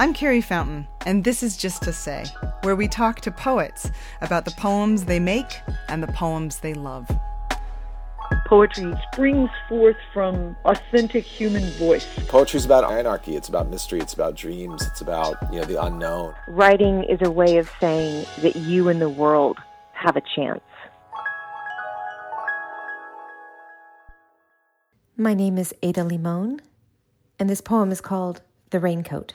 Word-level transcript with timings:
I'm 0.00 0.12
Carrie 0.12 0.40
Fountain, 0.40 0.88
and 1.06 1.22
this 1.22 1.40
is 1.40 1.56
Just 1.56 1.82
to 1.84 1.92
Say, 1.92 2.24
where 2.64 2.74
we 2.74 2.88
talk 2.88 3.20
to 3.20 3.30
poets 3.30 3.92
about 4.22 4.44
the 4.44 4.50
poems 4.50 5.04
they 5.04 5.20
make 5.20 5.60
and 5.88 6.02
the 6.02 6.08
poems 6.08 6.58
they 6.58 6.74
love. 6.74 7.08
Poetry 8.48 8.92
springs 9.12 9.50
forth 9.68 9.96
from 10.12 10.56
authentic 10.64 11.22
human 11.22 11.62
voice. 11.78 12.08
Poetry 12.26 12.58
is 12.58 12.64
about 12.64 12.90
anarchy, 12.90 13.36
it's 13.36 13.48
about 13.48 13.70
mystery, 13.70 14.00
it's 14.00 14.14
about 14.14 14.34
dreams, 14.34 14.84
it's 14.84 15.00
about, 15.00 15.36
you 15.52 15.60
know, 15.60 15.64
the 15.64 15.80
unknown. 15.80 16.34
Writing 16.48 17.04
is 17.04 17.20
a 17.22 17.30
way 17.30 17.58
of 17.58 17.70
saying 17.80 18.26
that 18.42 18.56
you 18.56 18.88
and 18.88 19.00
the 19.00 19.08
world 19.08 19.58
have 19.92 20.16
a 20.16 20.22
chance. 20.34 20.60
My 25.16 25.34
name 25.34 25.56
is 25.56 25.72
Ada 25.84 26.00
Limón, 26.00 26.58
and 27.38 27.48
this 27.48 27.60
poem 27.60 27.92
is 27.92 28.00
called 28.00 28.42
The 28.70 28.80
Raincoat. 28.80 29.34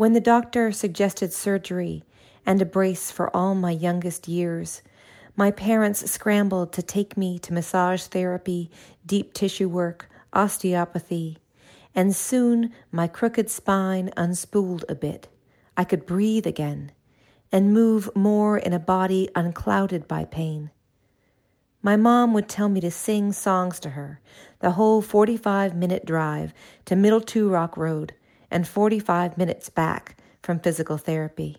When 0.00 0.14
the 0.14 0.18
doctor 0.18 0.72
suggested 0.72 1.30
surgery 1.30 2.04
and 2.46 2.62
a 2.62 2.64
brace 2.64 3.10
for 3.10 3.28
all 3.36 3.54
my 3.54 3.72
youngest 3.72 4.28
years, 4.28 4.80
my 5.36 5.50
parents 5.50 6.10
scrambled 6.10 6.72
to 6.72 6.82
take 6.82 7.18
me 7.18 7.38
to 7.40 7.52
massage 7.52 8.04
therapy, 8.04 8.70
deep 9.04 9.34
tissue 9.34 9.68
work, 9.68 10.08
osteopathy, 10.32 11.36
and 11.94 12.16
soon 12.16 12.72
my 12.90 13.08
crooked 13.08 13.50
spine 13.50 14.10
unspooled 14.16 14.84
a 14.88 14.94
bit. 14.94 15.28
I 15.76 15.84
could 15.84 16.06
breathe 16.06 16.46
again 16.46 16.92
and 17.52 17.74
move 17.74 18.08
more 18.16 18.56
in 18.56 18.72
a 18.72 18.78
body 18.78 19.28
unclouded 19.34 20.08
by 20.08 20.24
pain. 20.24 20.70
My 21.82 21.96
mom 21.96 22.32
would 22.32 22.48
tell 22.48 22.70
me 22.70 22.80
to 22.80 22.90
sing 22.90 23.32
songs 23.32 23.78
to 23.80 23.90
her 23.90 24.22
the 24.60 24.70
whole 24.70 25.02
45 25.02 25.76
minute 25.76 26.06
drive 26.06 26.54
to 26.86 26.96
Middle 26.96 27.20
Two 27.20 27.50
Rock 27.50 27.76
Road 27.76 28.14
and 28.50 28.66
45 28.66 29.38
minutes 29.38 29.68
back 29.68 30.16
from 30.42 30.60
physical 30.60 30.96
therapy. 30.96 31.58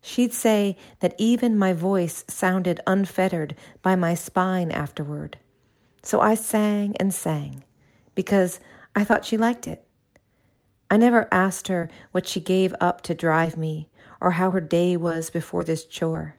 She'd 0.00 0.34
say 0.34 0.76
that 1.00 1.14
even 1.16 1.56
my 1.58 1.72
voice 1.72 2.24
sounded 2.28 2.80
unfettered 2.86 3.54
by 3.80 3.96
my 3.96 4.14
spine 4.14 4.70
afterward. 4.70 5.38
So 6.02 6.20
I 6.20 6.34
sang 6.34 6.94
and 6.98 7.14
sang 7.14 7.64
because 8.14 8.60
I 8.94 9.04
thought 9.04 9.24
she 9.24 9.38
liked 9.38 9.66
it. 9.66 9.86
I 10.90 10.98
never 10.98 11.26
asked 11.32 11.68
her 11.68 11.88
what 12.12 12.26
she 12.28 12.40
gave 12.40 12.74
up 12.80 13.00
to 13.02 13.14
drive 13.14 13.56
me 13.56 13.88
or 14.20 14.32
how 14.32 14.50
her 14.50 14.60
day 14.60 14.96
was 14.96 15.30
before 15.30 15.64
this 15.64 15.84
chore. 15.84 16.36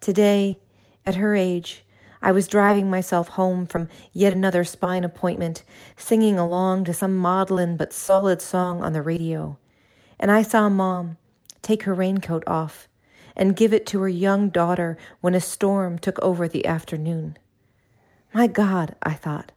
Today, 0.00 0.58
at 1.04 1.16
her 1.16 1.34
age, 1.34 1.84
I 2.22 2.32
was 2.32 2.48
driving 2.48 2.90
myself 2.90 3.28
home 3.28 3.66
from 3.66 3.88
yet 4.12 4.32
another 4.32 4.64
spine 4.64 5.04
appointment, 5.04 5.62
singing 5.96 6.38
along 6.38 6.84
to 6.84 6.94
some 6.94 7.16
maudlin 7.16 7.76
but 7.76 7.92
solid 7.92 8.42
song 8.42 8.82
on 8.82 8.92
the 8.92 9.02
radio. 9.02 9.58
And 10.18 10.30
I 10.30 10.42
saw 10.42 10.68
Mom 10.68 11.16
take 11.62 11.84
her 11.84 11.94
raincoat 11.94 12.44
off 12.46 12.88
and 13.36 13.56
give 13.56 13.72
it 13.72 13.86
to 13.86 14.00
her 14.00 14.08
young 14.08 14.50
daughter 14.50 14.98
when 15.20 15.34
a 15.34 15.40
storm 15.40 15.98
took 15.98 16.18
over 16.18 16.46
the 16.46 16.66
afternoon. 16.66 17.38
My 18.34 18.46
God, 18.46 18.94
I 19.02 19.14
thought. 19.14 19.52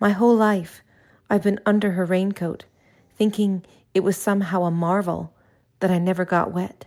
My 0.00 0.10
whole 0.10 0.36
life 0.36 0.82
I've 1.30 1.42
been 1.42 1.60
under 1.64 1.92
her 1.92 2.04
raincoat, 2.04 2.64
thinking 3.16 3.64
it 3.94 4.00
was 4.00 4.16
somehow 4.16 4.64
a 4.64 4.70
marvel 4.70 5.32
that 5.80 5.90
I 5.90 5.98
never 5.98 6.24
got 6.24 6.52
wet. 6.52 6.86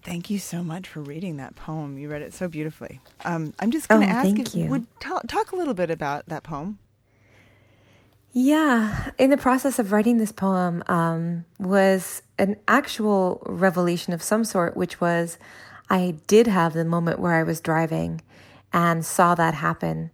Thank 0.00 0.30
you 0.30 0.38
so 0.38 0.64
much 0.64 0.88
for 0.88 1.00
reading 1.00 1.36
that 1.36 1.54
poem. 1.54 1.98
You 1.98 2.08
read 2.08 2.22
it 2.22 2.32
so 2.32 2.48
beautifully. 2.48 3.00
Um, 3.24 3.52
I'm 3.58 3.70
just 3.70 3.88
going 3.88 4.00
to 4.00 4.06
Oh, 4.06 4.10
ask 4.10 4.38
if 4.38 4.54
you. 4.54 4.66
would 4.66 4.86
talk, 5.00 5.26
talk 5.28 5.52
a 5.52 5.56
little 5.56 5.74
bit 5.74 5.90
about 5.90 6.26
that 6.26 6.42
poem. 6.42 6.78
Yeah, 8.32 9.10
in 9.18 9.28
the 9.28 9.36
process 9.36 9.78
of 9.78 9.92
writing 9.92 10.16
this 10.16 10.32
poem 10.32 10.82
um, 10.86 11.44
was 11.58 12.22
an 12.38 12.56
actual 12.66 13.42
revelation 13.44 14.14
of 14.14 14.22
some 14.22 14.44
sort, 14.44 14.74
which 14.74 15.02
was 15.02 15.36
I 15.90 16.14
did 16.26 16.46
have 16.46 16.72
the 16.72 16.86
moment 16.86 17.18
where 17.20 17.34
I 17.34 17.42
was 17.42 17.60
driving 17.60 18.22
and 18.72 19.04
saw 19.04 19.34
that 19.34 19.52
happen. 19.52 20.10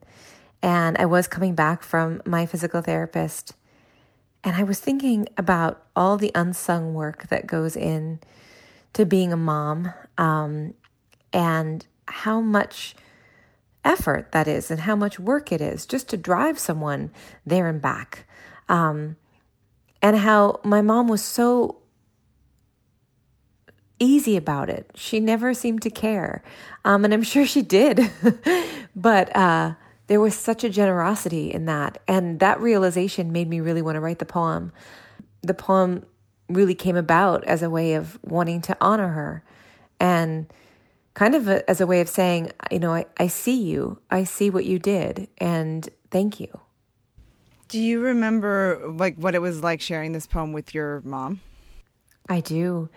And 0.61 0.99
I 0.99 1.07
was 1.07 1.29
coming 1.29 1.55
back 1.55 1.85
from 1.85 2.21
my 2.27 2.45
physical 2.47 2.83
therapist. 2.83 3.55
And 4.43 4.57
I 4.57 4.65
was 4.65 4.81
thinking 4.81 5.29
about 5.37 5.87
all 5.95 6.17
the 6.17 6.33
unsung 6.35 6.95
work 6.95 7.29
that 7.29 7.47
goes 7.47 7.77
in 7.77 8.19
to 8.99 9.07
being 9.07 9.33
a 9.33 9.37
mom 9.37 9.93
um, 10.19 10.75
and 11.33 11.87
how 12.09 12.41
much 12.41 12.97
effort 13.85 14.33
that 14.33 14.49
is 14.49 14.73
and 14.73 14.81
how 14.81 14.97
much 14.97 15.21
work 15.21 15.53
it 15.53 15.61
is 15.61 15.87
just 15.87 16.09
to 16.09 16.17
drive 16.17 16.59
someone 16.59 17.13
there 17.47 17.69
and 17.69 17.81
back. 17.81 18.27
Um, 18.69 19.15
and 20.03 20.17
how 20.17 20.59
my 20.65 20.83
mom 20.83 21.07
was 21.07 21.23
so 21.23 21.79
easy 24.01 24.37
about 24.37 24.69
it. 24.69 24.91
She 24.97 25.21
never 25.21 25.55
seemed 25.55 25.83
to 25.83 25.91
care. 25.91 26.43
Um, 26.85 27.05
and 27.05 27.15
I'm 27.15 27.23
sure 27.23 27.47
she 27.47 27.63
did. 27.63 28.11
but 28.97 29.35
uh, 29.37 29.75
there 30.09 30.21
was 30.21 30.35
such 30.35 30.65
a 30.65 30.69
generosity 30.69 31.53
in 31.53 31.67
that. 31.67 32.03
And 32.09 32.41
that 32.41 32.61
realization 32.61 33.31
made 33.31 33.49
me 33.49 33.61
really 33.61 33.81
want 33.81 33.95
to 33.95 34.01
write 34.01 34.19
the 34.19 34.27
poem. 34.27 34.73
The 35.43 35.55
poem 35.55 36.05
really 36.49 36.75
came 36.75 36.97
about 36.97 37.45
as 37.45 37.63
a 37.63 37.71
way 37.71 37.95
of 37.95 38.19
wanting 38.23 38.61
to 38.63 38.77
honor 38.81 39.09
her 39.09 39.43
and 40.01 40.53
kind 41.15 41.35
of 41.35 41.49
a, 41.49 41.69
as 41.69 41.81
a 41.81 41.87
way 41.87 42.01
of 42.01 42.09
saying, 42.09 42.51
you 42.71 42.79
know, 42.79 42.95
I, 42.95 43.07
I 43.19 43.27
see 43.27 43.61
you, 43.61 43.99
I 44.11 44.25
see 44.25 44.51
what 44.51 44.65
you 44.65 44.79
did, 44.79 45.29
and 45.39 45.89
thank 46.11 46.41
you. 46.41 46.61
Do 47.69 47.79
you 47.79 48.01
remember 48.01 48.81
like 48.97 49.17
what 49.17 49.35
it 49.35 49.41
was 49.41 49.63
like 49.63 49.81
sharing 49.81 50.13
this 50.13 50.27
poem 50.27 50.53
with 50.53 50.75
your 50.75 51.03
mom? 51.05 51.41
I 52.29 52.41
do. 52.41 52.89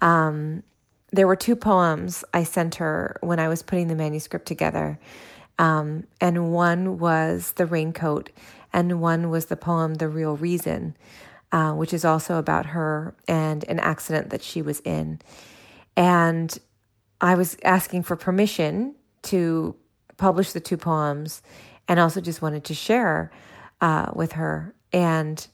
Um, 0.00 0.62
there 1.10 1.26
were 1.26 1.36
two 1.36 1.56
poems 1.56 2.24
I 2.32 2.44
sent 2.44 2.76
her 2.76 3.18
when 3.20 3.38
I 3.38 3.48
was 3.48 3.62
putting 3.62 3.88
the 3.88 3.94
manuscript 3.94 4.46
together. 4.46 4.98
Um, 5.58 6.04
and 6.20 6.52
one 6.52 6.98
was 6.98 7.52
The 7.52 7.66
Raincoat, 7.66 8.30
and 8.72 9.00
one 9.00 9.30
was 9.30 9.46
the 9.46 9.56
poem 9.56 9.94
The 9.94 10.08
Real 10.08 10.36
Reason, 10.36 10.96
uh, 11.54 11.72
which 11.72 11.94
is 11.94 12.04
also 12.04 12.36
about 12.36 12.66
her 12.66 13.14
and 13.28 13.64
an 13.68 13.78
accident 13.78 14.30
that 14.30 14.42
she 14.42 14.60
was 14.60 14.80
in. 14.80 15.20
And 15.96 16.58
I 17.20 17.36
was 17.36 17.56
asking 17.62 18.02
for 18.02 18.16
permission 18.16 18.96
to 19.22 19.76
publish 20.16 20.50
the 20.50 20.58
two 20.58 20.76
poems 20.76 21.42
and 21.86 22.00
also 22.00 22.20
just 22.20 22.42
wanted 22.42 22.64
to 22.64 22.74
share 22.74 23.30
uh, 23.80 24.10
with 24.16 24.32
her. 24.32 24.74
And 24.92 25.46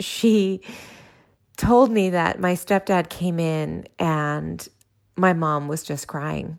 she 0.00 0.60
told 1.56 1.92
me 1.92 2.10
that 2.10 2.40
my 2.40 2.54
stepdad 2.54 3.08
came 3.08 3.38
in 3.38 3.86
and 3.96 4.68
my 5.14 5.34
mom 5.34 5.68
was 5.68 5.84
just 5.84 6.08
crying 6.08 6.58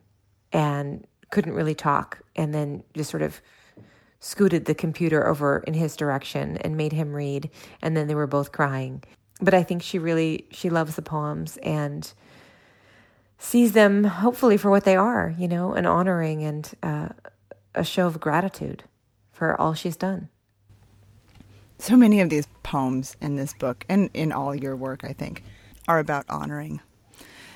and 0.54 1.06
couldn't 1.32 1.52
really 1.52 1.76
talk 1.76 2.22
and 2.34 2.54
then 2.54 2.86
just 2.94 3.10
sort 3.10 3.24
of 3.24 3.42
scooted 4.20 4.66
the 4.66 4.76
computer 4.76 5.28
over 5.28 5.64
in 5.66 5.74
his 5.74 5.96
direction 5.96 6.58
and 6.58 6.76
made 6.76 6.94
him 6.94 7.14
read 7.14 7.50
and 7.82 7.96
then 7.96 8.08
they 8.08 8.16
were 8.16 8.28
both 8.28 8.52
crying. 8.52 9.04
But 9.42 9.54
i 9.54 9.64
think 9.64 9.82
she 9.82 10.00
really 10.00 10.46
she 10.52 10.70
loves 10.70 10.96
the 10.96 11.02
poems 11.02 11.58
and 11.64 12.12
sees 13.38 13.72
them 13.72 14.04
hopefully 14.04 14.58
for 14.58 14.70
what 14.70 14.84
they 14.84 14.98
are 14.98 15.34
you 15.38 15.48
know 15.48 15.74
an 15.74 15.86
honoring 15.86 16.44
and 16.44 16.70
uh, 16.84 17.10
a 17.74 17.84
show 17.84 18.08
of 18.08 18.20
gratitude 18.20 18.84
for 19.32 19.60
all 19.60 19.74
she's 19.74 19.96
done. 19.96 20.28
So 21.78 21.96
many 21.96 22.20
of 22.20 22.30
these 22.30 22.46
poems 22.62 23.16
in 23.22 23.38
this 23.38 23.54
book 23.54 23.86
and 23.88 24.10
in 24.14 24.34
all 24.34 24.54
your 24.54 24.76
work, 24.76 25.06
I 25.06 25.14
think, 25.14 25.44
are 25.88 25.98
about 25.98 26.26
honoring. 26.28 26.82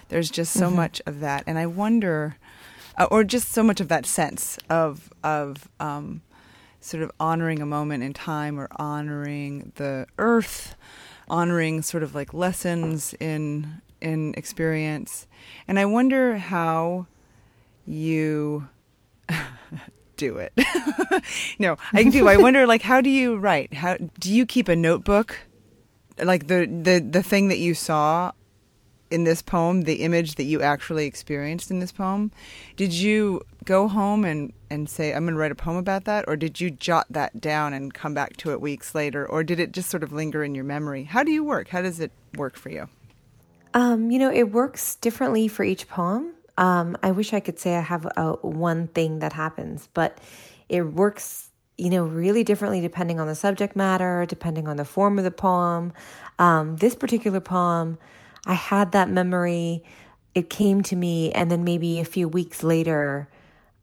There's 0.07 0.31
just 0.31 0.53
so 0.53 0.71
much 0.71 1.01
of 1.05 1.19
that, 1.19 1.43
and 1.45 1.59
I 1.59 1.65
wonder, 1.65 2.37
uh, 2.97 3.07
or 3.11 3.25
just 3.25 3.51
so 3.51 3.63
much 3.63 3.81
of 3.81 3.89
that 3.89 4.05
sense 4.05 4.57
of 4.69 5.11
of 5.23 5.67
um, 5.79 6.21
sort 6.83 7.01
of 7.03 7.11
honoring 7.19 7.61
a 7.61 7.65
moment 7.65 8.03
in 8.03 8.13
time, 8.13 8.59
or 8.59 8.67
honoring 8.77 9.71
the 9.75 10.05
earth, 10.17 10.75
honoring 11.29 11.81
sort 11.81 12.03
of 12.03 12.13
like 12.13 12.33
lessons 12.33 13.13
in 13.19 13.81
in 14.01 14.33
experience, 14.35 15.27
and 15.67 15.79
I 15.79 15.85
wonder 15.85 16.37
how 16.37 17.07
you 17.85 18.67
do 20.17 20.37
it. 20.37 20.53
no, 21.59 21.77
I 21.93 22.03
do. 22.03 22.27
I 22.27 22.37
wonder, 22.37 22.67
like, 22.73 22.81
how 22.81 23.01
do 23.01 23.09
you 23.09 23.37
write? 23.37 23.73
How 23.73 23.97
do 24.19 24.31
you 24.31 24.45
keep 24.45 24.67
a 24.67 24.75
notebook? 24.75 25.39
Like 26.21 26.47
the 26.47 26.65
the 26.65 26.99
the 26.99 27.23
thing 27.23 27.47
that 27.47 27.57
you 27.59 27.73
saw 27.73 28.33
in 29.09 29.23
this 29.23 29.41
poem, 29.41 29.83
the 29.83 30.01
image 30.01 30.35
that 30.35 30.43
you 30.43 30.61
actually 30.61 31.05
experienced 31.05 31.71
in 31.71 31.79
this 31.79 31.91
poem. 31.91 32.31
Did 32.75 32.93
you 32.93 33.41
go 33.63 33.87
home 33.87 34.25
and 34.25 34.51
and 34.73 34.89
say, 34.89 35.13
"I'm 35.13 35.25
going 35.25 35.35
to 35.35 35.39
write 35.39 35.51
a 35.51 35.55
poem 35.55 35.77
about 35.77 36.05
that," 36.05 36.25
or 36.27 36.35
did 36.35 36.59
you 36.59 36.71
jot 36.71 37.07
that 37.09 37.39
down 37.39 37.73
and 37.73 37.93
come 37.93 38.13
back 38.13 38.37
to 38.37 38.51
it 38.51 38.61
weeks 38.61 38.93
later, 38.93 39.25
or 39.25 39.43
did 39.43 39.59
it 39.59 39.71
just 39.71 39.89
sort 39.89 40.03
of 40.03 40.11
linger 40.11 40.43
in 40.43 40.55
your 40.55 40.65
memory? 40.65 41.03
How 41.03 41.23
do 41.23 41.31
you 41.31 41.43
work? 41.43 41.69
How 41.69 41.81
does 41.81 41.99
it 41.99 42.11
work 42.35 42.57
for 42.57 42.69
you? 42.69 42.89
Um, 43.73 44.11
you 44.11 44.19
know, 44.19 44.31
it 44.31 44.51
works 44.51 44.95
differently 44.95 45.47
for 45.47 45.63
each 45.63 45.87
poem. 45.87 46.33
Um, 46.57 46.97
I 47.01 47.11
wish 47.11 47.33
I 47.33 47.39
could 47.39 47.59
say 47.59 47.75
I 47.75 47.81
have 47.81 48.05
a, 48.17 48.33
one 48.41 48.87
thing 48.87 49.19
that 49.19 49.33
happens, 49.33 49.89
but 49.93 50.19
it 50.69 50.81
works 50.81 51.49
you 51.77 51.89
know, 51.89 52.03
really 52.03 52.43
differently 52.43 52.81
depending 52.81 53.19
on 53.19 53.27
the 53.27 53.35
subject 53.35 53.75
matter, 53.75 54.25
depending 54.27 54.67
on 54.67 54.77
the 54.77 54.85
form 54.85 55.17
of 55.17 55.23
the 55.23 55.31
poem. 55.31 55.93
Um, 56.39 56.77
this 56.77 56.95
particular 56.95 57.39
poem, 57.39 57.97
I 58.45 58.53
had 58.53 58.91
that 58.91 59.09
memory. 59.09 59.83
It 60.35 60.49
came 60.49 60.83
to 60.83 60.95
me, 60.95 61.31
and 61.31 61.49
then 61.49 61.63
maybe 61.63 61.99
a 61.99 62.05
few 62.05 62.27
weeks 62.27 62.63
later, 62.63 63.27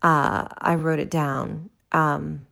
uh, 0.02 0.49
I 0.58 0.75
wrote 0.76 0.99
it 0.99 1.11
down. 1.11 1.70
Um, 1.93 2.47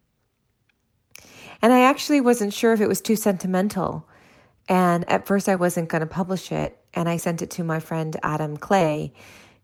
and 1.60 1.72
I 1.72 1.80
actually 1.82 2.20
wasn't 2.20 2.52
sure 2.52 2.72
if 2.72 2.80
it 2.80 2.88
was 2.88 3.00
too 3.00 3.16
sentimental. 3.16 4.06
And 4.68 5.08
at 5.10 5.26
first, 5.26 5.48
I 5.48 5.56
wasn't 5.56 5.88
going 5.88 6.00
to 6.00 6.06
publish 6.06 6.52
it. 6.52 6.78
And 6.94 7.08
I 7.08 7.16
sent 7.16 7.42
it 7.42 7.50
to 7.52 7.64
my 7.64 7.80
friend 7.80 8.16
Adam 8.22 8.56
Clay, 8.56 9.12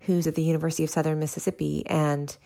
who's 0.00 0.26
at 0.26 0.34
the 0.34 0.42
University 0.42 0.84
of 0.84 0.90
Southern 0.90 1.19
Mississippi. 1.19 1.84
And 1.86 2.36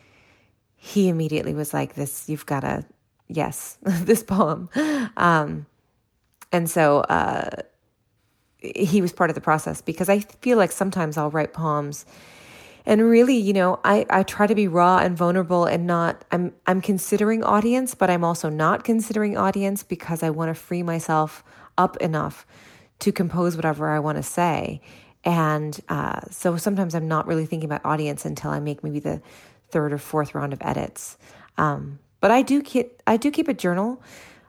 he 0.77 1.09
immediately 1.09 1.55
was 1.55 1.73
like, 1.73 1.95
This, 1.95 2.29
you've 2.29 2.47
got 2.47 2.61
to, 2.61 2.85
yes, 3.29 3.79
this 3.83 4.23
poem. 4.23 4.69
Um, 5.17 5.67
and 6.53 6.69
so 6.69 7.01
uh, 7.01 7.63
he 8.59 9.01
was 9.01 9.13
part 9.13 9.31
of 9.31 9.35
the 9.35 9.41
process 9.41 9.81
because 9.83 10.09
I 10.09 10.21
feel 10.21 10.59
like 10.59 10.73
sometimes 10.73 11.17
I'll 11.17 11.31
write 11.31 11.53
poems 11.53 12.07
and 12.87 13.03
really 13.03 13.37
you 13.37 13.53
know 13.53 13.81
I, 13.85 14.07
I 14.11 14.23
try 14.23 14.47
to 14.47 14.55
be 14.55 14.69
raw 14.69 14.99
and 14.99 15.17
vulnerable 15.17 15.65
and 15.65 15.87
not 15.87 16.25
i'm 16.33 16.53
i'm 16.67 16.81
considering 16.81 17.43
audience 17.45 17.95
but 17.95 18.11
i'm 18.11 18.25
also 18.25 18.49
not 18.49 18.85
considering 18.85 19.37
audience 19.37 19.83
because 19.83 20.23
i 20.23 20.31
want 20.31 20.51
to 20.51 20.55
free 20.55 20.83
myself 20.83 21.45
up 21.77 21.97
enough 21.99 22.47
to 23.01 23.13
compose 23.13 23.57
whatever 23.57 23.89
i 23.89 23.99
want 23.99 24.17
to 24.17 24.23
say. 24.23 24.81
And 25.25 25.79
uh, 25.89 26.21
so 26.31 26.57
sometimes 26.57 26.95
i'm 26.95 27.09
not 27.09 27.27
really 27.27 27.47
thinking 27.47 27.69
about 27.69 27.85
audience 27.85 28.25
until 28.25 28.51
i 28.51 28.61
make 28.61 28.83
maybe 28.83 29.01
the 29.01 29.21
third 29.71 29.93
or 29.93 29.99
fourth 29.99 30.35
round 30.35 30.53
of 30.53 30.61
edits. 30.63 31.19
Um, 31.57 31.99
but 32.21 32.31
i 32.31 32.43
do 32.43 32.63
keep 32.63 33.03
i 33.07 33.17
do 33.17 33.31
keep 33.31 33.49
a 33.49 33.55
journal. 33.55 34.03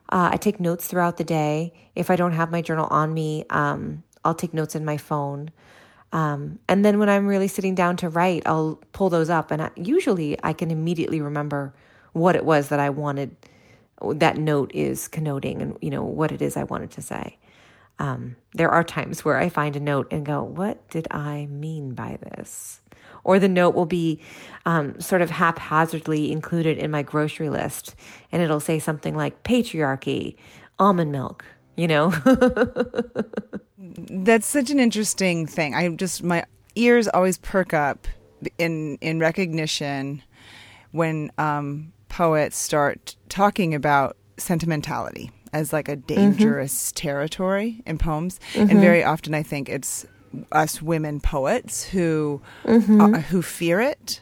Uh, 0.10 0.30
i 0.34 0.38
take 0.38 0.60
notes 0.60 0.88
throughout 0.88 1.18
the 1.18 1.24
day. 1.24 1.74
If 1.96 2.10
i 2.10 2.16
don't 2.16 2.34
have 2.34 2.52
my 2.52 2.62
journal 2.62 2.88
on 2.90 3.14
me 3.14 3.46
um, 3.50 4.04
i'll 4.24 4.36
take 4.36 4.54
notes 4.54 4.76
in 4.76 4.86
my 4.86 4.98
phone 4.98 5.52
um, 6.12 6.60
and 6.68 6.84
then 6.84 7.00
when 7.00 7.10
I'm 7.10 7.28
really 7.28 7.48
sitting 7.48 7.76
down 7.76 7.98
to 7.98 8.10
write, 8.10 8.44
I'll 8.46 8.80
pull 8.94 9.10
those 9.10 9.30
up, 9.30 9.52
and 9.52 9.62
I, 9.62 9.72
usually 9.76 10.38
I 10.44 10.54
can 10.54 10.72
immediately 10.72 11.22
remember 11.22 11.74
what 12.14 12.36
it 12.36 12.46
was 12.46 12.70
that 12.70 12.80
I 12.80 12.90
wanted. 12.90 13.36
That 14.02 14.38
note 14.38 14.72
is 14.74 15.08
connoting, 15.08 15.62
and 15.62 15.78
you 15.82 15.90
know 15.90 16.04
what 16.04 16.32
it 16.32 16.42
is 16.42 16.58
I 16.58 16.64
wanted 16.64 16.92
to 16.92 17.02
say. 17.02 17.38
Um, 18.00 18.38
there 18.54 18.70
are 18.70 18.84
times 18.84 19.26
where 19.26 19.38
I 19.38 19.50
find 19.50 19.76
a 19.76 19.80
note 19.80 20.08
and 20.12 20.26
go, 20.26 20.42
"What 20.42 20.90
did 20.90 21.08
I 21.12 21.48
mean 21.48 21.94
by 21.94 22.18
this?" 22.22 22.82
Or 23.24 23.38
the 23.38 23.50
note 23.50 23.76
will 23.76 23.86
be 23.86 24.22
um, 24.66 25.00
sort 25.00 25.22
of 25.22 25.30
haphazardly 25.30 26.32
included 26.32 26.78
in 26.78 26.90
my 26.90 27.04
grocery 27.04 27.50
list, 27.50 27.94
and 28.32 28.42
it'll 28.42 28.62
say 28.62 28.80
something 28.80 29.16
like 29.16 29.44
patriarchy, 29.44 30.38
almond 30.80 31.12
milk, 31.12 31.46
you 31.76 31.88
know. 31.88 32.14
That's 34.30 34.46
such 34.46 34.70
an 34.70 34.80
interesting 34.80 35.48
thing. 35.48 35.74
I 35.74 35.90
just 35.90 36.22
my 36.22 36.46
ears 36.76 37.08
always 37.08 37.40
perk 37.40 37.74
up 37.74 38.08
in 38.60 39.00
in 39.02 39.18
recognition 39.18 40.22
when 40.92 41.32
um, 41.40 41.94
poets 42.10 42.56
start 42.56 43.16
talking 43.30 43.74
about 43.74 44.18
sentimentality 44.38 45.32
as 45.52 45.74
like 45.74 45.90
a 45.90 45.96
dangerous 45.96 46.92
mm-hmm. 46.92 47.08
territory 47.08 47.82
in 47.88 47.98
poems, 47.98 48.40
mm-hmm. 48.54 48.70
and 48.70 48.80
very 48.80 49.04
often 49.04 49.34
I 49.34 49.42
think 49.42 49.68
it's 49.68 50.06
us 50.52 50.80
women 50.80 51.22
poets 51.22 51.86
who 51.86 52.40
mm-hmm. 52.66 53.02
uh, 53.02 53.22
who 53.22 53.42
fear 53.42 53.82
it. 53.82 54.22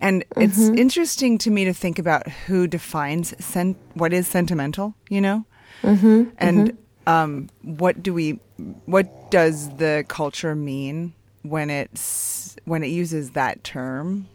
And 0.00 0.24
it's 0.36 0.58
mm-hmm. 0.58 0.78
interesting 0.78 1.38
to 1.38 1.50
me 1.52 1.64
to 1.64 1.72
think 1.72 2.00
about 2.00 2.28
who 2.28 2.66
defines 2.66 3.32
sen- 3.38 3.76
what 3.94 4.12
is 4.12 4.26
sentimental, 4.26 4.96
you 5.08 5.20
know, 5.20 5.46
mm-hmm. 5.82 6.30
and 6.38 6.70
mm-hmm 6.70 6.83
um, 7.06 7.48
what 7.62 8.02
do 8.02 8.14
we 8.14 8.40
what 8.86 9.30
does 9.30 9.68
the 9.76 10.04
culture 10.08 10.54
mean 10.54 11.12
when 11.42 11.70
it's 11.70 12.56
when 12.64 12.82
it 12.82 12.88
uses 12.88 13.30
that 13.32 13.62
term 13.64 14.26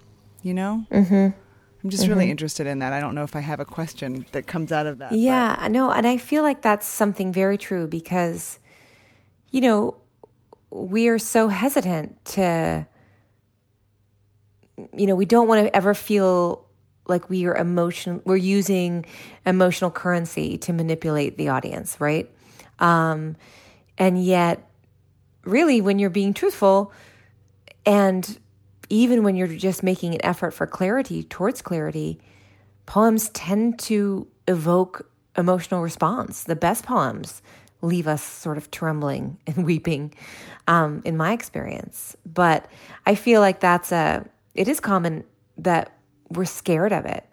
you 0.43 0.53
know 0.53 0.85
mm-hmm. 0.91 1.15
i'm 1.15 1.89
just 1.89 2.03
mm-hmm. 2.03 2.13
really 2.13 2.29
interested 2.29 2.67
in 2.67 2.79
that 2.79 2.93
i 2.93 2.99
don't 2.99 3.15
know 3.15 3.23
if 3.23 3.35
i 3.35 3.39
have 3.39 3.59
a 3.59 3.65
question 3.65 4.25
that 4.31 4.45
comes 4.45 4.71
out 4.71 4.85
of 4.85 4.99
that 4.99 5.11
yeah 5.11 5.55
i 5.57 5.67
know 5.67 5.91
and 5.91 6.05
i 6.05 6.17
feel 6.17 6.43
like 6.43 6.61
that's 6.61 6.85
something 6.85 7.33
very 7.33 7.57
true 7.57 7.87
because 7.87 8.59
you 9.51 9.61
know 9.61 9.95
we 10.69 11.07
are 11.07 11.19
so 11.19 11.47
hesitant 11.47 12.23
to 12.25 12.85
you 14.93 15.07
know 15.07 15.15
we 15.15 15.25
don't 15.25 15.47
want 15.47 15.65
to 15.65 15.75
ever 15.75 15.93
feel 15.93 16.65
like 17.07 17.29
we 17.29 17.45
are 17.45 17.55
emotion 17.55 18.21
we're 18.25 18.35
using 18.35 19.03
emotional 19.45 19.89
currency 19.89 20.57
to 20.57 20.71
manipulate 20.71 21.37
the 21.37 21.49
audience 21.49 21.99
right 21.99 22.29
um, 22.79 23.35
and 23.97 24.23
yet, 24.23 24.69
really, 25.43 25.81
when 25.81 25.99
you're 25.99 26.09
being 26.09 26.33
truthful, 26.33 26.91
and 27.85 28.39
even 28.89 29.23
when 29.23 29.35
you're 29.35 29.47
just 29.47 29.83
making 29.83 30.13
an 30.13 30.25
effort 30.25 30.51
for 30.51 30.65
clarity 30.65 31.23
towards 31.23 31.61
clarity, 31.61 32.19
poems 32.85 33.29
tend 33.29 33.79
to 33.79 34.27
evoke 34.47 35.09
emotional 35.37 35.81
response. 35.81 36.43
The 36.43 36.55
best 36.55 36.85
poems 36.85 37.41
leave 37.81 38.07
us 38.07 38.21
sort 38.21 38.57
of 38.57 38.71
trembling 38.71 39.37
and 39.47 39.65
weeping, 39.65 40.13
um, 40.67 41.01
in 41.05 41.17
my 41.17 41.33
experience. 41.33 42.15
But 42.25 42.69
I 43.05 43.15
feel 43.15 43.41
like 43.41 43.59
that's 43.59 43.91
a, 43.91 44.25
it 44.55 44.67
is 44.67 44.79
common 44.79 45.23
that 45.57 45.95
we're 46.29 46.45
scared 46.45 46.91
of 46.91 47.05
it. 47.05 47.25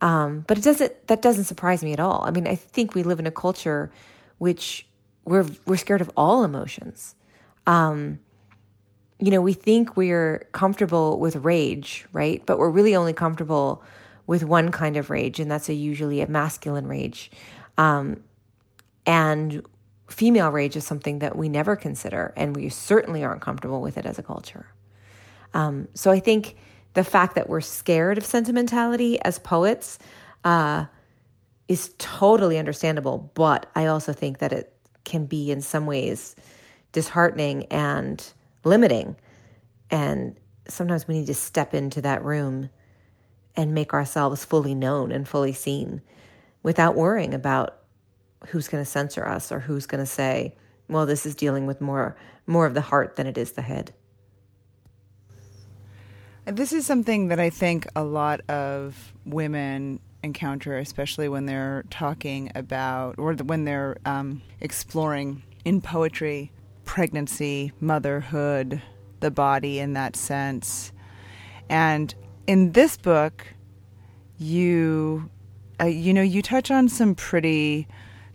Um, 0.00 0.44
but 0.48 0.58
it 0.58 0.64
doesn't, 0.64 1.06
that 1.06 1.22
doesn't 1.22 1.44
surprise 1.44 1.84
me 1.84 1.92
at 1.92 2.00
all. 2.00 2.24
I 2.26 2.32
mean, 2.32 2.48
I 2.48 2.56
think 2.56 2.94
we 2.94 3.02
live 3.04 3.20
in 3.20 3.26
a 3.26 3.30
culture 3.30 3.92
which 4.38 4.86
we're 5.24 5.46
we're 5.66 5.76
scared 5.76 6.00
of 6.00 6.10
all 6.16 6.44
emotions. 6.44 7.14
Um, 7.66 8.18
you 9.18 9.30
know, 9.30 9.40
we 9.40 9.52
think 9.52 9.96
we're 9.96 10.48
comfortable 10.52 11.20
with 11.20 11.36
rage, 11.36 12.06
right? 12.12 12.44
But 12.44 12.58
we're 12.58 12.70
really 12.70 12.96
only 12.96 13.12
comfortable 13.12 13.82
with 14.26 14.44
one 14.44 14.70
kind 14.72 14.96
of 14.96 15.10
rage, 15.10 15.38
and 15.38 15.50
that's 15.50 15.68
a 15.68 15.74
usually 15.74 16.20
a 16.20 16.26
masculine 16.26 16.88
rage. 16.88 17.30
Um, 17.78 18.22
and 19.06 19.64
female 20.08 20.50
rage 20.50 20.76
is 20.76 20.84
something 20.84 21.20
that 21.20 21.36
we 21.36 21.48
never 21.48 21.76
consider, 21.76 22.32
and 22.36 22.54
we 22.56 22.68
certainly 22.68 23.22
aren't 23.24 23.40
comfortable 23.40 23.80
with 23.80 23.96
it 23.96 24.06
as 24.06 24.18
a 24.18 24.22
culture. 24.22 24.66
Um, 25.54 25.88
so 25.94 26.10
I 26.10 26.18
think 26.18 26.56
the 26.94 27.04
fact 27.04 27.34
that 27.34 27.48
we're 27.48 27.60
scared 27.60 28.18
of 28.18 28.24
sentimentality 28.24 29.20
as 29.22 29.38
poets 29.38 29.98
uh, 30.44 30.86
is 31.68 31.94
totally 31.98 32.58
understandable, 32.58 33.30
but 33.34 33.66
I 33.74 33.86
also 33.86 34.12
think 34.12 34.38
that 34.38 34.52
it 34.52 34.74
can 35.04 35.26
be 35.26 35.50
in 35.50 35.60
some 35.60 35.86
ways 35.86 36.36
disheartening 36.92 37.64
and 37.66 38.24
limiting. 38.64 39.16
And 39.90 40.36
sometimes 40.68 41.08
we 41.08 41.14
need 41.14 41.26
to 41.26 41.34
step 41.34 41.74
into 41.74 42.02
that 42.02 42.24
room 42.24 42.70
and 43.56 43.74
make 43.74 43.92
ourselves 43.92 44.44
fully 44.44 44.74
known 44.74 45.12
and 45.12 45.28
fully 45.28 45.52
seen 45.52 46.02
without 46.62 46.94
worrying 46.94 47.34
about 47.34 47.78
who's 48.48 48.68
going 48.68 48.82
to 48.82 48.90
censor 48.90 49.26
us 49.26 49.52
or 49.52 49.60
who's 49.60 49.86
going 49.86 50.00
to 50.00 50.06
say, 50.06 50.54
well, 50.88 51.06
this 51.06 51.26
is 51.26 51.34
dealing 51.34 51.66
with 51.66 51.80
more 51.80 52.16
more 52.46 52.66
of 52.66 52.74
the 52.74 52.80
heart 52.80 53.16
than 53.16 53.26
it 53.26 53.38
is 53.38 53.52
the 53.52 53.62
head. 53.62 53.94
This 56.44 56.72
is 56.72 56.84
something 56.84 57.28
that 57.28 57.38
I 57.38 57.50
think 57.50 57.86
a 57.94 58.02
lot 58.02 58.40
of 58.50 59.12
women 59.24 60.00
encounter, 60.22 60.78
especially 60.78 61.28
when 61.28 61.46
they're 61.46 61.84
talking 61.90 62.50
about 62.54 63.18
or 63.18 63.34
when 63.34 63.64
they're 63.64 63.96
um, 64.04 64.42
exploring 64.60 65.42
in 65.64 65.80
poetry 65.80 66.52
pregnancy, 66.84 67.72
motherhood, 67.80 68.82
the 69.20 69.30
body 69.30 69.78
in 69.78 69.92
that 69.94 70.16
sense. 70.16 70.92
And 71.68 72.14
in 72.46 72.72
this 72.72 72.96
book, 72.96 73.46
you 74.38 75.30
uh, 75.80 75.86
you 75.86 76.12
know 76.12 76.22
you 76.22 76.42
touch 76.42 76.70
on 76.70 76.88
some 76.88 77.14
pretty 77.14 77.86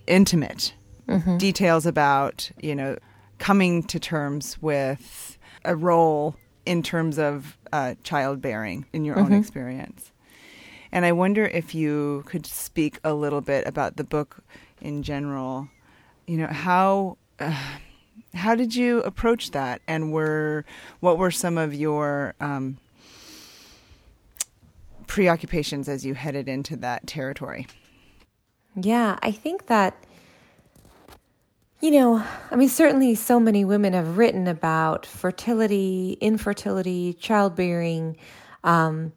intimate 0.07 0.73
mm-hmm. 1.07 1.37
details 1.37 1.85
about 1.85 2.49
you 2.61 2.73
know 2.73 2.97
coming 3.37 3.83
to 3.83 3.99
terms 3.99 4.57
with 4.61 5.37
a 5.65 5.75
role 5.75 6.35
in 6.65 6.81
terms 6.81 7.19
of 7.19 7.57
uh, 7.71 7.95
childbearing 8.03 8.85
in 8.93 9.05
your 9.05 9.15
mm-hmm. 9.15 9.33
own 9.33 9.39
experience. 9.39 10.11
And 10.91 11.05
I 11.05 11.11
wonder 11.11 11.45
if 11.45 11.75
you 11.75 12.23
could 12.25 12.45
speak 12.45 12.99
a 13.03 13.13
little 13.13 13.41
bit 13.41 13.67
about 13.67 13.97
the 13.97 14.03
book 14.03 14.43
in 14.81 15.03
general. 15.03 15.69
You 16.25 16.37
know, 16.37 16.47
how 16.47 17.17
uh, 17.39 17.55
how 18.33 18.55
did 18.55 18.75
you 18.75 19.01
approach 19.01 19.51
that, 19.51 19.81
and 19.87 20.11
were 20.11 20.65
what 20.99 21.17
were 21.17 21.31
some 21.31 21.57
of 21.57 21.73
your 21.73 22.35
um, 22.39 22.77
preoccupations 25.07 25.89
as 25.89 26.05
you 26.05 26.13
headed 26.13 26.47
into 26.47 26.75
that 26.77 27.07
territory? 27.07 27.67
Yeah, 28.75 29.17
I 29.21 29.31
think 29.31 29.67
that 29.67 29.95
you 31.79 31.91
know, 31.91 32.23
I 32.49 32.55
mean, 32.55 32.69
certainly 32.69 33.13
so 33.13 33.39
many 33.39 33.63
women 33.63 33.93
have 33.93 34.17
written 34.17 34.47
about 34.47 35.05
fertility, 35.05 36.17
infertility, 36.19 37.13
childbearing. 37.13 38.17
Um, 38.63 39.13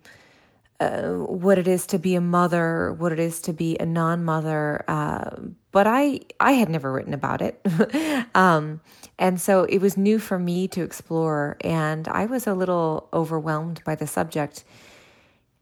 uh, 0.81 1.13
what 1.13 1.59
it 1.59 1.69
is 1.69 1.87
to 1.89 1.99
be 1.99 2.15
a 2.15 2.21
mother, 2.21 2.93
what 2.95 3.13
it 3.13 3.19
is 3.19 3.41
to 3.43 3.53
be 3.53 3.77
a 3.79 3.85
non-mother. 3.87 4.83
Uh, 4.89 5.37
but 5.73 5.87
I 5.87 6.21
I 6.41 6.53
had 6.53 6.69
never 6.69 6.91
written 6.91 7.15
about 7.15 7.43
it, 7.43 7.61
um, 8.35 8.81
and 9.19 9.41
so 9.41 9.65
it 9.65 9.79
was 9.79 9.97
new 9.97 10.19
for 10.19 10.39
me 10.39 10.67
to 10.69 10.83
explore, 10.83 11.57
and 11.61 12.09
I 12.09 12.27
was 12.27 12.47
a 12.47 12.55
little 12.55 13.09
overwhelmed 13.13 13.83
by 13.85 13.95
the 13.95 14.07
subject. 14.07 14.65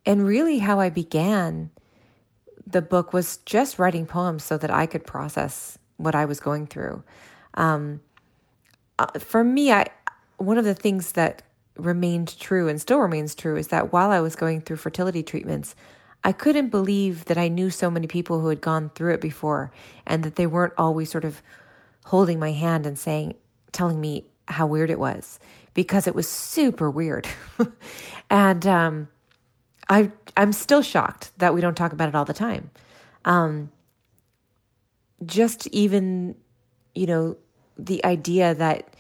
And 0.07 0.25
really, 0.25 0.61
how 0.61 0.81
I 0.81 0.89
began 0.89 1.71
the 2.67 2.81
book 2.81 3.13
was 3.13 3.39
just 3.39 3.79
writing 3.79 4.07
poems 4.07 4.45
so 4.45 4.57
that 4.59 4.71
I 4.71 4.87
could 4.87 5.05
process 5.05 5.79
what 5.97 6.15
I 6.15 6.25
was 6.27 6.39
going 6.39 6.67
through. 6.67 7.03
Um, 7.55 8.01
uh, 8.99 9.19
for 9.19 9.43
me, 9.43 9.73
I 9.73 9.87
one 10.37 10.59
of 10.59 10.65
the 10.65 10.75
things 10.75 11.13
that 11.13 11.43
remained 11.79 12.39
true 12.39 12.69
and 12.69 12.81
still 12.81 12.99
remains 12.99 13.35
true 13.35 13.57
is 13.57 13.69
that 13.69 13.93
while 13.93 14.11
I 14.11 14.21
was 14.21 14.37
going 14.37 14.61
through 14.61 14.77
fertility 14.77 15.23
treatments, 15.23 15.75
I 16.25 16.33
couldn't 16.33 16.71
believe 16.71 17.27
that 17.27 17.39
I 17.39 17.49
knew 17.49 17.71
so 17.71 17.91
many 17.91 18.07
people 18.07 18.41
who 18.41 18.49
had 18.49 18.61
gone 18.61 18.91
through 18.91 19.15
it 19.15 19.21
before 19.21 19.71
and 20.07 20.25
that 20.25 20.37
they 20.37 20.47
weren't 20.47 20.75
always 20.77 21.11
sort 21.11 21.25
of 21.25 21.43
holding 22.05 22.39
my 22.39 22.53
hand 22.53 22.87
and 22.87 22.99
saying, 22.99 23.35
telling 23.73 24.01
me 24.01 24.25
how 24.49 24.67
weird 24.67 24.91
it 24.91 24.99
was 24.99 25.39
because 25.75 26.07
it 26.07 26.15
was 26.15 26.29
super 26.29 26.91
weird. 26.91 27.29
and 28.31 28.67
um, 28.67 29.09
I, 29.89 30.11
I'm 30.37 30.53
still 30.53 30.83
shocked 30.83 31.31
that 31.39 31.55
we 31.55 31.61
don't 31.61 31.77
talk 31.77 31.93
about 31.93 32.09
it 32.09 32.15
all 32.15 32.25
the 32.25 32.35
time. 32.35 32.71
Um, 33.25 33.71
just 35.25 35.67
even, 35.69 36.35
you 36.95 37.07
know, 37.07 37.37
the 37.77 38.05
idea 38.05 38.55
that 38.55 38.95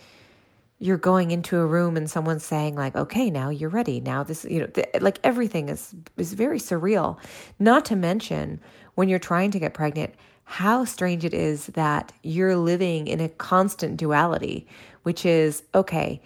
you're 0.78 0.96
going 0.96 1.32
into 1.32 1.58
a 1.58 1.66
room 1.66 1.96
and 1.96 2.08
someone's 2.08 2.44
saying 2.44 2.74
like 2.74 2.94
okay 2.94 3.30
now 3.30 3.50
you're 3.50 3.70
ready. 3.70 4.00
Now 4.00 4.22
this 4.22 4.44
you 4.44 4.60
know 4.60 4.66
th- 4.66 4.88
like 5.00 5.18
everything 5.24 5.68
is 5.68 5.94
is 6.16 6.34
very 6.34 6.58
surreal. 6.58 7.18
Not 7.58 7.84
to 7.86 7.96
mention 7.96 8.60
when 8.94 9.08
you're 9.08 9.18
trying 9.18 9.50
to 9.52 9.58
get 9.58 9.74
pregnant 9.74 10.14
how 10.50 10.82
strange 10.82 11.26
it 11.26 11.34
is 11.34 11.66
that 11.66 12.10
you're 12.22 12.56
living 12.56 13.06
in 13.06 13.20
a 13.20 13.28
constant 13.28 13.98
duality 13.98 14.66
which 15.02 15.26
is 15.26 15.62
okay 15.74 16.22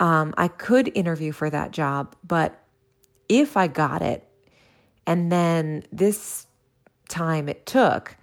um, 0.00 0.32
i 0.38 0.48
could 0.48 0.90
interview 0.96 1.30
for 1.30 1.50
that 1.50 1.72
job 1.72 2.16
but 2.26 2.64
if 3.28 3.54
i 3.54 3.66
got 3.66 4.00
it 4.00 4.26
and 5.06 5.30
then 5.30 5.84
this 5.92 6.46
time 7.10 7.50
it 7.50 7.66
took 7.66 8.16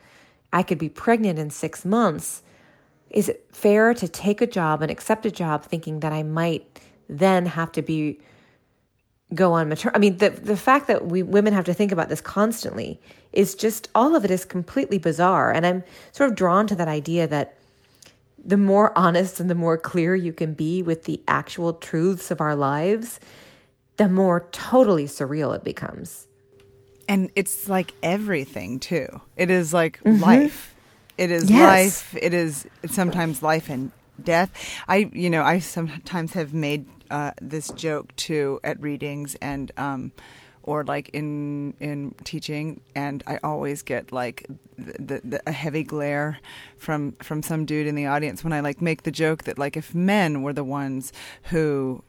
i 0.51 0.63
could 0.63 0.79
be 0.79 0.89
pregnant 0.89 1.37
in 1.37 1.51
six 1.51 1.85
months 1.85 2.41
is 3.13 3.29
it 3.29 3.45
fair 3.51 3.93
to 3.93 4.07
take 4.07 4.41
a 4.41 4.47
job 4.47 4.81
and 4.81 4.91
accept 4.91 5.25
a 5.25 5.31
job 5.31 5.63
thinking 5.63 5.99
that 6.01 6.11
I 6.11 6.23
might 6.23 6.79
then 7.07 7.45
have 7.45 7.71
to 7.73 7.81
be 7.81 8.19
go 9.33 9.53
on 9.53 9.69
mature? 9.69 9.91
I 9.95 9.99
mean, 9.99 10.17
the 10.17 10.31
the 10.31 10.57
fact 10.57 10.87
that 10.87 11.05
we 11.05 11.23
women 11.23 11.53
have 11.53 11.65
to 11.65 11.73
think 11.73 11.91
about 11.91 12.09
this 12.09 12.21
constantly 12.21 12.99
is 13.31 13.55
just 13.55 13.89
all 13.95 14.15
of 14.15 14.25
it 14.25 14.31
is 14.31 14.45
completely 14.45 14.97
bizarre. 14.97 15.51
And 15.51 15.65
I'm 15.65 15.83
sort 16.11 16.29
of 16.29 16.35
drawn 16.35 16.67
to 16.67 16.75
that 16.75 16.87
idea 16.87 17.27
that 17.27 17.57
the 18.43 18.57
more 18.57 18.97
honest 18.97 19.39
and 19.39 19.49
the 19.49 19.55
more 19.55 19.77
clear 19.77 20.15
you 20.15 20.33
can 20.33 20.53
be 20.53 20.81
with 20.83 21.03
the 21.03 21.21
actual 21.27 21.73
truths 21.73 22.29
of 22.29 22.41
our 22.41 22.55
lives, 22.55 23.19
the 23.97 24.09
more 24.09 24.47
totally 24.51 25.05
surreal 25.05 25.55
it 25.55 25.63
becomes. 25.63 26.27
And 27.07 27.31
it's 27.35 27.69
like 27.69 27.93
everything 28.01 28.79
too. 28.79 29.21
It 29.35 29.49
is 29.49 29.73
like 29.73 29.99
mm-hmm. 30.03 30.21
life 30.21 30.72
it 31.17 31.31
is 31.31 31.49
yes. 31.49 31.61
life. 31.61 32.15
It 32.21 32.33
is 32.33 32.67
sometimes 32.85 33.41
life 33.41 33.69
and 33.69 33.91
death. 34.21 34.51
I, 34.87 35.09
you 35.13 35.29
know, 35.29 35.43
I 35.43 35.59
sometimes 35.59 36.33
have 36.33 36.53
made 36.53 36.85
uh, 37.09 37.31
this 37.41 37.69
joke 37.71 38.15
too 38.15 38.59
at 38.63 38.79
readings 38.81 39.35
and, 39.35 39.71
um, 39.77 40.11
or 40.63 40.83
like 40.85 41.09
in 41.09 41.73
in 41.79 42.15
teaching, 42.23 42.79
and 42.95 43.21
I 43.27 43.37
always 43.43 43.81
get 43.81 44.13
like 44.13 44.47
the, 44.77 45.21
the, 45.23 45.41
a 45.45 45.51
heavy 45.51 45.83
glare 45.83 46.39
from 46.77 47.11
from 47.21 47.43
some 47.43 47.65
dude 47.65 47.85
in 47.85 47.95
the 47.95 48.05
audience 48.05 48.43
when 48.43 48.53
I 48.53 48.61
like 48.61 48.81
make 48.81 49.03
the 49.03 49.11
joke 49.11 49.43
that 49.43 49.59
like 49.59 49.75
if 49.75 49.93
men 49.93 50.41
were 50.41 50.53
the 50.53 50.63
ones 50.63 51.11
who 51.43 52.01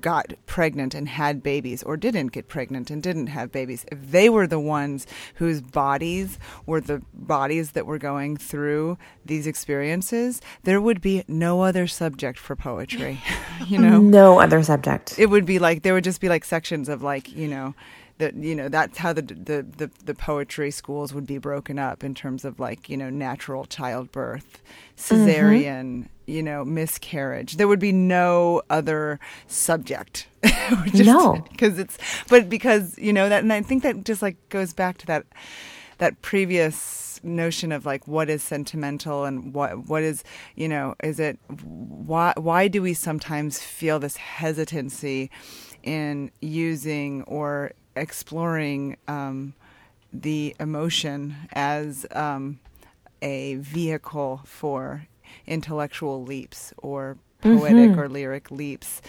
got 0.00 0.32
pregnant 0.46 0.94
and 0.94 1.08
had 1.08 1.42
babies 1.42 1.82
or 1.82 1.96
didn't 1.96 2.28
get 2.28 2.48
pregnant 2.48 2.90
and 2.90 3.02
didn't 3.02 3.28
have 3.28 3.52
babies, 3.52 3.84
if 3.90 3.98
they 4.10 4.28
were 4.28 4.46
the 4.46 4.60
ones 4.60 5.06
whose 5.36 5.60
bodies 5.60 6.38
were 6.66 6.80
the 6.80 7.02
bodies 7.14 7.72
that 7.72 7.86
were 7.86 7.98
going 7.98 8.36
through 8.36 8.98
these 9.24 9.46
experiences, 9.46 10.40
there 10.64 10.80
would 10.80 11.00
be 11.00 11.24
no 11.28 11.62
other 11.62 11.86
subject 11.86 12.38
for 12.38 12.56
poetry. 12.56 13.20
you 13.66 13.78
know? 13.78 14.00
No 14.00 14.40
other 14.40 14.62
subject. 14.62 15.18
It 15.18 15.26
would 15.26 15.46
be 15.46 15.58
like 15.58 15.82
there 15.82 15.94
would 15.94 16.04
just 16.04 16.20
be 16.20 16.28
like 16.28 16.44
sections 16.44 16.88
of 16.88 17.02
like, 17.02 17.34
you 17.34 17.48
know, 17.48 17.74
that 18.22 18.36
you 18.36 18.54
know 18.54 18.68
that's 18.68 18.98
how 18.98 19.12
the, 19.12 19.22
the 19.22 19.66
the 19.76 19.90
the 20.04 20.14
poetry 20.14 20.70
schools 20.70 21.12
would 21.12 21.26
be 21.26 21.38
broken 21.38 21.76
up 21.78 22.04
in 22.04 22.14
terms 22.14 22.44
of 22.44 22.60
like 22.60 22.88
you 22.88 22.96
know 22.96 23.10
natural 23.10 23.64
childbirth 23.64 24.62
cesarean 24.96 26.04
mm-hmm. 26.04 26.30
you 26.30 26.42
know 26.42 26.64
miscarriage. 26.64 27.56
There 27.56 27.66
would 27.66 27.80
be 27.80 27.90
no 27.90 28.62
other 28.70 29.18
subject. 29.48 30.28
Just, 30.86 31.04
no. 31.04 31.44
because 31.50 31.78
it's 31.80 31.98
but 32.28 32.48
because 32.48 32.96
you 32.96 33.12
know 33.12 33.28
that 33.28 33.42
and 33.42 33.52
i 33.52 33.62
think 33.62 33.82
that 33.82 34.04
just 34.04 34.22
like 34.22 34.36
goes 34.48 34.72
back 34.72 34.98
to 34.98 35.06
that 35.06 35.24
that 35.98 36.20
previous 36.20 37.20
notion 37.22 37.70
of 37.70 37.86
like 37.86 38.08
what 38.08 38.28
is 38.28 38.42
sentimental 38.42 39.24
and 39.24 39.54
what 39.54 39.88
what 39.88 40.02
is 40.02 40.24
you 40.56 40.68
know 40.68 40.94
is 41.02 41.20
it 41.20 41.38
why 41.48 42.32
why 42.36 42.66
do 42.66 42.82
we 42.82 42.92
sometimes 42.92 43.60
feel 43.60 44.00
this 44.00 44.16
hesitancy 44.16 45.30
in 45.82 46.30
using 46.40 47.22
or 47.22 47.72
exploring 47.96 48.96
um, 49.08 49.54
the 50.12 50.54
emotion 50.60 51.36
as 51.52 52.06
um, 52.12 52.60
a 53.20 53.54
vehicle 53.56 54.40
for 54.44 55.06
intellectual 55.46 56.22
leaps 56.22 56.72
or 56.78 57.16
poetic 57.40 57.90
mm-hmm. 57.90 58.00
or 58.00 58.08
lyric 58.08 58.50
leaps. 58.50 59.00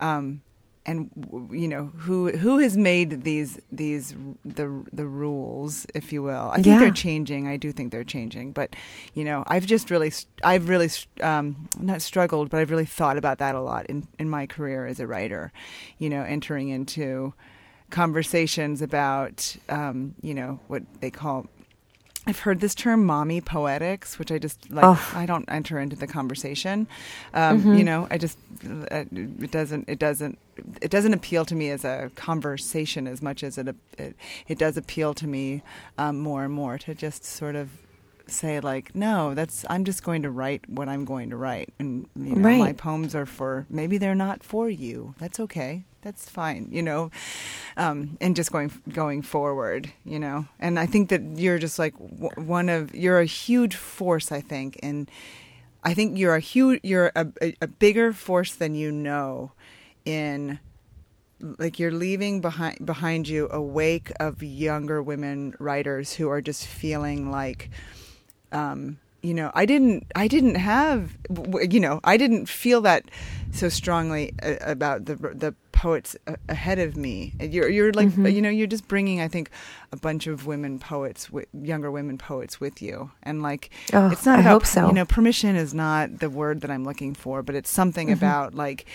Um, 0.00 0.42
and 0.86 1.48
you 1.50 1.66
know 1.66 1.86
who 1.96 2.30
who 2.30 2.58
has 2.58 2.76
made 2.76 3.22
these 3.24 3.58
these 3.72 4.14
the 4.44 4.84
the 4.92 5.06
rules 5.06 5.86
if 5.94 6.12
you 6.12 6.22
will 6.22 6.50
i 6.50 6.56
think 6.56 6.66
yeah. 6.66 6.78
they're 6.78 6.90
changing 6.90 7.48
i 7.48 7.56
do 7.56 7.72
think 7.72 7.90
they're 7.90 8.04
changing 8.04 8.52
but 8.52 8.76
you 9.14 9.24
know 9.24 9.44
i've 9.46 9.64
just 9.64 9.90
really 9.90 10.12
i've 10.42 10.68
really 10.68 10.90
um, 11.22 11.68
not 11.80 12.02
struggled 12.02 12.50
but 12.50 12.60
i've 12.60 12.70
really 12.70 12.84
thought 12.84 13.16
about 13.16 13.38
that 13.38 13.54
a 13.54 13.60
lot 13.60 13.86
in 13.86 14.06
in 14.18 14.28
my 14.28 14.46
career 14.46 14.86
as 14.86 15.00
a 15.00 15.06
writer 15.06 15.52
you 15.98 16.10
know 16.10 16.22
entering 16.22 16.68
into 16.68 17.32
conversations 17.94 18.82
about, 18.82 19.56
um, 19.68 20.16
you 20.20 20.34
know, 20.34 20.58
what 20.66 20.82
they 21.00 21.12
call. 21.12 21.46
I've 22.26 22.40
heard 22.40 22.60
this 22.60 22.74
term 22.74 23.04
"mommy 23.04 23.40
poetics," 23.40 24.18
which 24.18 24.32
I 24.32 24.38
just 24.38 24.70
like. 24.70 24.84
Oh. 24.84 25.12
I 25.14 25.26
don't 25.26 25.44
enter 25.48 25.78
into 25.78 25.94
the 25.94 26.06
conversation. 26.06 26.88
Um, 27.34 27.60
mm-hmm. 27.60 27.74
You 27.74 27.84
know, 27.84 28.08
I 28.10 28.18
just 28.18 28.38
uh, 28.90 29.04
it 29.12 29.50
doesn't 29.50 29.88
it 29.88 29.98
doesn't 29.98 30.38
it 30.82 30.90
doesn't 30.90 31.14
appeal 31.14 31.44
to 31.44 31.54
me 31.54 31.70
as 31.70 31.84
a 31.84 32.10
conversation 32.16 33.06
as 33.06 33.22
much 33.22 33.44
as 33.44 33.58
it 33.58 33.68
it, 33.96 34.16
it 34.48 34.58
does 34.58 34.76
appeal 34.76 35.14
to 35.14 35.26
me 35.26 35.62
um, 35.96 36.18
more 36.18 36.44
and 36.44 36.52
more 36.52 36.78
to 36.78 36.94
just 36.94 37.24
sort 37.24 37.54
of 37.54 37.70
say 38.26 38.58
like 38.58 38.94
no 38.94 39.34
that's 39.34 39.66
i'm 39.68 39.84
just 39.84 40.02
going 40.02 40.22
to 40.22 40.30
write 40.30 40.66
what 40.70 40.88
i'm 40.88 41.04
going 41.04 41.28
to 41.28 41.36
write 41.36 41.74
and 41.78 42.08
you 42.16 42.34
know, 42.34 42.48
right. 42.48 42.58
my 42.58 42.72
poems 42.72 43.14
are 43.14 43.26
for 43.26 43.66
maybe 43.68 43.98
they're 43.98 44.14
not 44.14 44.42
for 44.42 44.70
you 44.70 45.14
that's 45.18 45.38
okay 45.38 45.84
that's 46.04 46.28
fine, 46.28 46.68
you 46.70 46.82
know, 46.82 47.10
um, 47.76 48.16
and 48.20 48.36
just 48.36 48.52
going 48.52 48.70
going 48.92 49.22
forward, 49.22 49.90
you 50.04 50.18
know. 50.18 50.46
And 50.60 50.78
I 50.78 50.86
think 50.86 51.08
that 51.08 51.22
you're 51.36 51.58
just 51.58 51.78
like 51.78 51.94
one 51.96 52.68
of 52.68 52.94
you're 52.94 53.18
a 53.18 53.24
huge 53.24 53.74
force. 53.74 54.30
I 54.30 54.40
think, 54.40 54.78
and 54.82 55.10
I 55.82 55.94
think 55.94 56.18
you're 56.18 56.34
a 56.34 56.40
huge 56.40 56.80
you're 56.84 57.10
a, 57.16 57.26
a, 57.40 57.56
a 57.62 57.66
bigger 57.66 58.12
force 58.12 58.54
than 58.54 58.74
you 58.74 58.92
know. 58.92 59.52
In 60.04 60.60
like 61.40 61.78
you're 61.78 61.90
leaving 61.90 62.42
behind 62.42 62.84
behind 62.84 63.26
you 63.26 63.48
a 63.50 63.60
wake 63.60 64.12
of 64.20 64.42
younger 64.42 65.02
women 65.02 65.54
writers 65.58 66.14
who 66.14 66.28
are 66.28 66.42
just 66.42 66.66
feeling 66.66 67.30
like. 67.30 67.70
Um, 68.52 68.98
you 69.22 69.32
know 69.32 69.50
i 69.54 69.64
didn't 69.64 70.04
i 70.14 70.28
didn't 70.28 70.56
have 70.56 71.16
you 71.70 71.80
know 71.80 71.98
i 72.04 72.18
didn't 72.18 72.46
feel 72.46 72.82
that 72.82 73.10
so 73.52 73.70
strongly 73.70 74.34
uh, 74.42 74.56
about 74.60 75.06
the 75.06 75.16
the 75.16 75.54
poets 75.84 76.16
ahead 76.48 76.78
of 76.78 76.96
me. 76.96 77.34
You're 77.38 77.68
you're 77.68 77.92
like 77.92 78.08
mm-hmm. 78.08 78.26
you 78.28 78.40
know 78.40 78.48
you're 78.48 78.66
just 78.66 78.88
bringing 78.88 79.20
I 79.20 79.28
think 79.28 79.50
a 79.92 79.98
bunch 79.98 80.26
of 80.26 80.46
women 80.46 80.78
poets, 80.78 81.28
younger 81.52 81.90
women 81.90 82.16
poets 82.16 82.58
with 82.58 82.80
you, 82.80 83.10
and 83.22 83.42
like 83.42 83.68
oh, 83.92 84.10
it's 84.10 84.24
not 84.24 84.38
I 84.38 84.40
about 84.40 84.50
hope 84.50 84.66
so. 84.66 84.86
you 84.86 84.94
know 84.94 85.04
permission 85.04 85.56
is 85.56 85.74
not 85.74 86.20
the 86.20 86.30
word 86.30 86.62
that 86.62 86.70
I'm 86.70 86.84
looking 86.84 87.12
for, 87.14 87.42
but 87.42 87.54
it's 87.54 87.68
something 87.68 88.06
mm-hmm. 88.06 88.16
about 88.16 88.54
like 88.54 88.86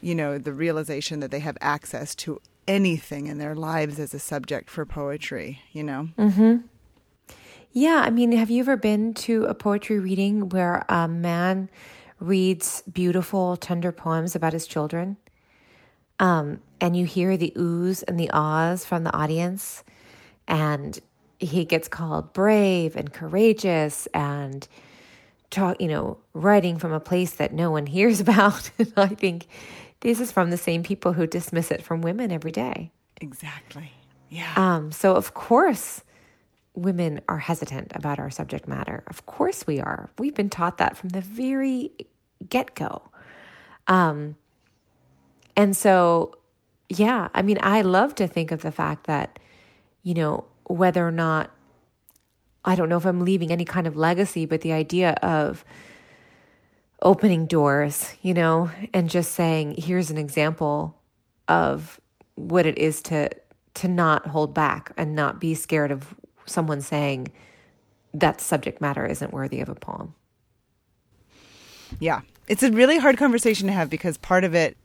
you 0.00 0.14
know 0.14 0.38
the 0.38 0.54
realization 0.54 1.20
that 1.20 1.30
they 1.30 1.40
have 1.40 1.58
access 1.60 2.14
to 2.14 2.40
anything 2.66 3.26
in 3.26 3.36
their 3.36 3.54
lives 3.54 3.98
as 3.98 4.14
a 4.14 4.18
subject 4.18 4.70
for 4.70 4.86
poetry. 4.86 5.60
You 5.72 5.84
know. 5.84 6.08
Mm-hmm. 6.16 6.66
Yeah, 7.72 8.02
I 8.06 8.08
mean, 8.08 8.32
have 8.32 8.48
you 8.48 8.60
ever 8.60 8.78
been 8.78 9.12
to 9.28 9.44
a 9.44 9.54
poetry 9.54 9.98
reading 9.98 10.48
where 10.48 10.86
a 10.88 11.06
man 11.06 11.68
reads 12.18 12.82
beautiful, 12.90 13.58
tender 13.58 13.92
poems 13.92 14.34
about 14.34 14.54
his 14.54 14.66
children? 14.66 15.18
Um, 16.20 16.60
and 16.80 16.96
you 16.96 17.06
hear 17.06 17.36
the 17.36 17.52
oohs 17.56 18.02
and 18.06 18.18
the 18.18 18.30
ahs 18.30 18.84
from 18.84 19.04
the 19.04 19.14
audience, 19.14 19.84
and 20.46 20.98
he 21.38 21.64
gets 21.64 21.88
called 21.88 22.32
brave 22.32 22.96
and 22.96 23.12
courageous 23.12 24.06
and 24.14 24.66
talk, 25.50 25.80
you 25.80 25.88
know, 25.88 26.18
writing 26.34 26.78
from 26.78 26.92
a 26.92 27.00
place 27.00 27.34
that 27.34 27.52
no 27.52 27.70
one 27.70 27.86
hears 27.96 28.20
about. 28.20 28.70
and 28.78 28.92
I 28.96 29.08
think 29.08 29.46
this 30.00 30.20
is 30.20 30.32
from 30.32 30.50
the 30.50 30.56
same 30.56 30.82
people 30.82 31.12
who 31.12 31.26
dismiss 31.26 31.70
it 31.70 31.82
from 31.82 32.02
women 32.02 32.32
every 32.32 32.52
day. 32.52 32.92
Exactly. 33.20 33.92
Yeah. 34.28 34.52
Um, 34.56 34.92
so 34.92 35.14
of 35.14 35.34
course, 35.34 36.02
women 36.74 37.20
are 37.28 37.38
hesitant 37.38 37.92
about 37.94 38.18
our 38.18 38.30
subject 38.30 38.68
matter. 38.68 39.02
Of 39.08 39.26
course, 39.26 39.66
we 39.66 39.80
are. 39.80 40.10
We've 40.18 40.34
been 40.34 40.50
taught 40.50 40.78
that 40.78 40.96
from 40.96 41.10
the 41.10 41.20
very 41.20 41.90
get 42.48 42.74
go. 42.74 43.02
Um, 43.88 44.36
and 45.58 45.76
so, 45.76 46.36
yeah, 46.88 47.28
I 47.34 47.42
mean, 47.42 47.58
I 47.60 47.82
love 47.82 48.14
to 48.14 48.28
think 48.28 48.52
of 48.52 48.62
the 48.62 48.70
fact 48.70 49.08
that, 49.08 49.40
you 50.04 50.14
know, 50.14 50.44
whether 50.68 51.04
or 51.04 51.10
not, 51.10 51.50
I 52.64 52.76
don't 52.76 52.88
know 52.88 52.96
if 52.96 53.04
I'm 53.04 53.24
leaving 53.24 53.50
any 53.50 53.64
kind 53.64 53.88
of 53.88 53.96
legacy, 53.96 54.46
but 54.46 54.60
the 54.60 54.72
idea 54.72 55.14
of 55.14 55.64
opening 57.02 57.46
doors, 57.46 58.14
you 58.22 58.34
know, 58.34 58.70
and 58.94 59.10
just 59.10 59.32
saying, 59.32 59.74
here's 59.76 60.12
an 60.12 60.16
example 60.16 60.96
of 61.48 62.00
what 62.36 62.64
it 62.64 62.78
is 62.78 63.02
to 63.02 63.28
to 63.74 63.88
not 63.88 64.28
hold 64.28 64.54
back 64.54 64.92
and 64.96 65.16
not 65.16 65.40
be 65.40 65.54
scared 65.54 65.90
of 65.90 66.14
someone 66.46 66.80
saying 66.80 67.32
that 68.14 68.40
subject 68.40 68.80
matter 68.80 69.04
isn't 69.04 69.32
worthy 69.32 69.60
of 69.60 69.68
a 69.68 69.74
poem. 69.74 70.14
Yeah. 71.98 72.20
It's 72.48 72.62
a 72.62 72.70
really 72.70 72.98
hard 72.98 73.16
conversation 73.16 73.66
to 73.66 73.72
have 73.72 73.90
because 73.90 74.16
part 74.16 74.44
of 74.44 74.54
it, 74.54 74.76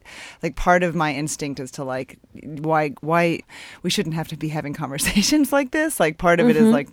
like 0.42 0.56
part 0.56 0.82
of 0.82 0.94
my 0.94 1.14
instinct 1.14 1.60
is 1.60 1.70
to 1.72 1.84
like, 1.84 2.18
why, 2.42 2.90
why 3.00 3.40
we 3.82 3.90
shouldn't 3.90 4.14
have 4.14 4.28
to 4.28 4.36
be 4.36 4.48
having 4.48 4.74
conversations 4.84 5.52
like 5.52 5.70
this. 5.70 5.98
Like 5.98 6.18
part 6.18 6.40
of 6.40 6.44
mm-hmm. 6.44 6.50
it 6.50 6.56
is 6.56 6.62
mm-hmm. 6.64 6.72
like, 6.72 6.88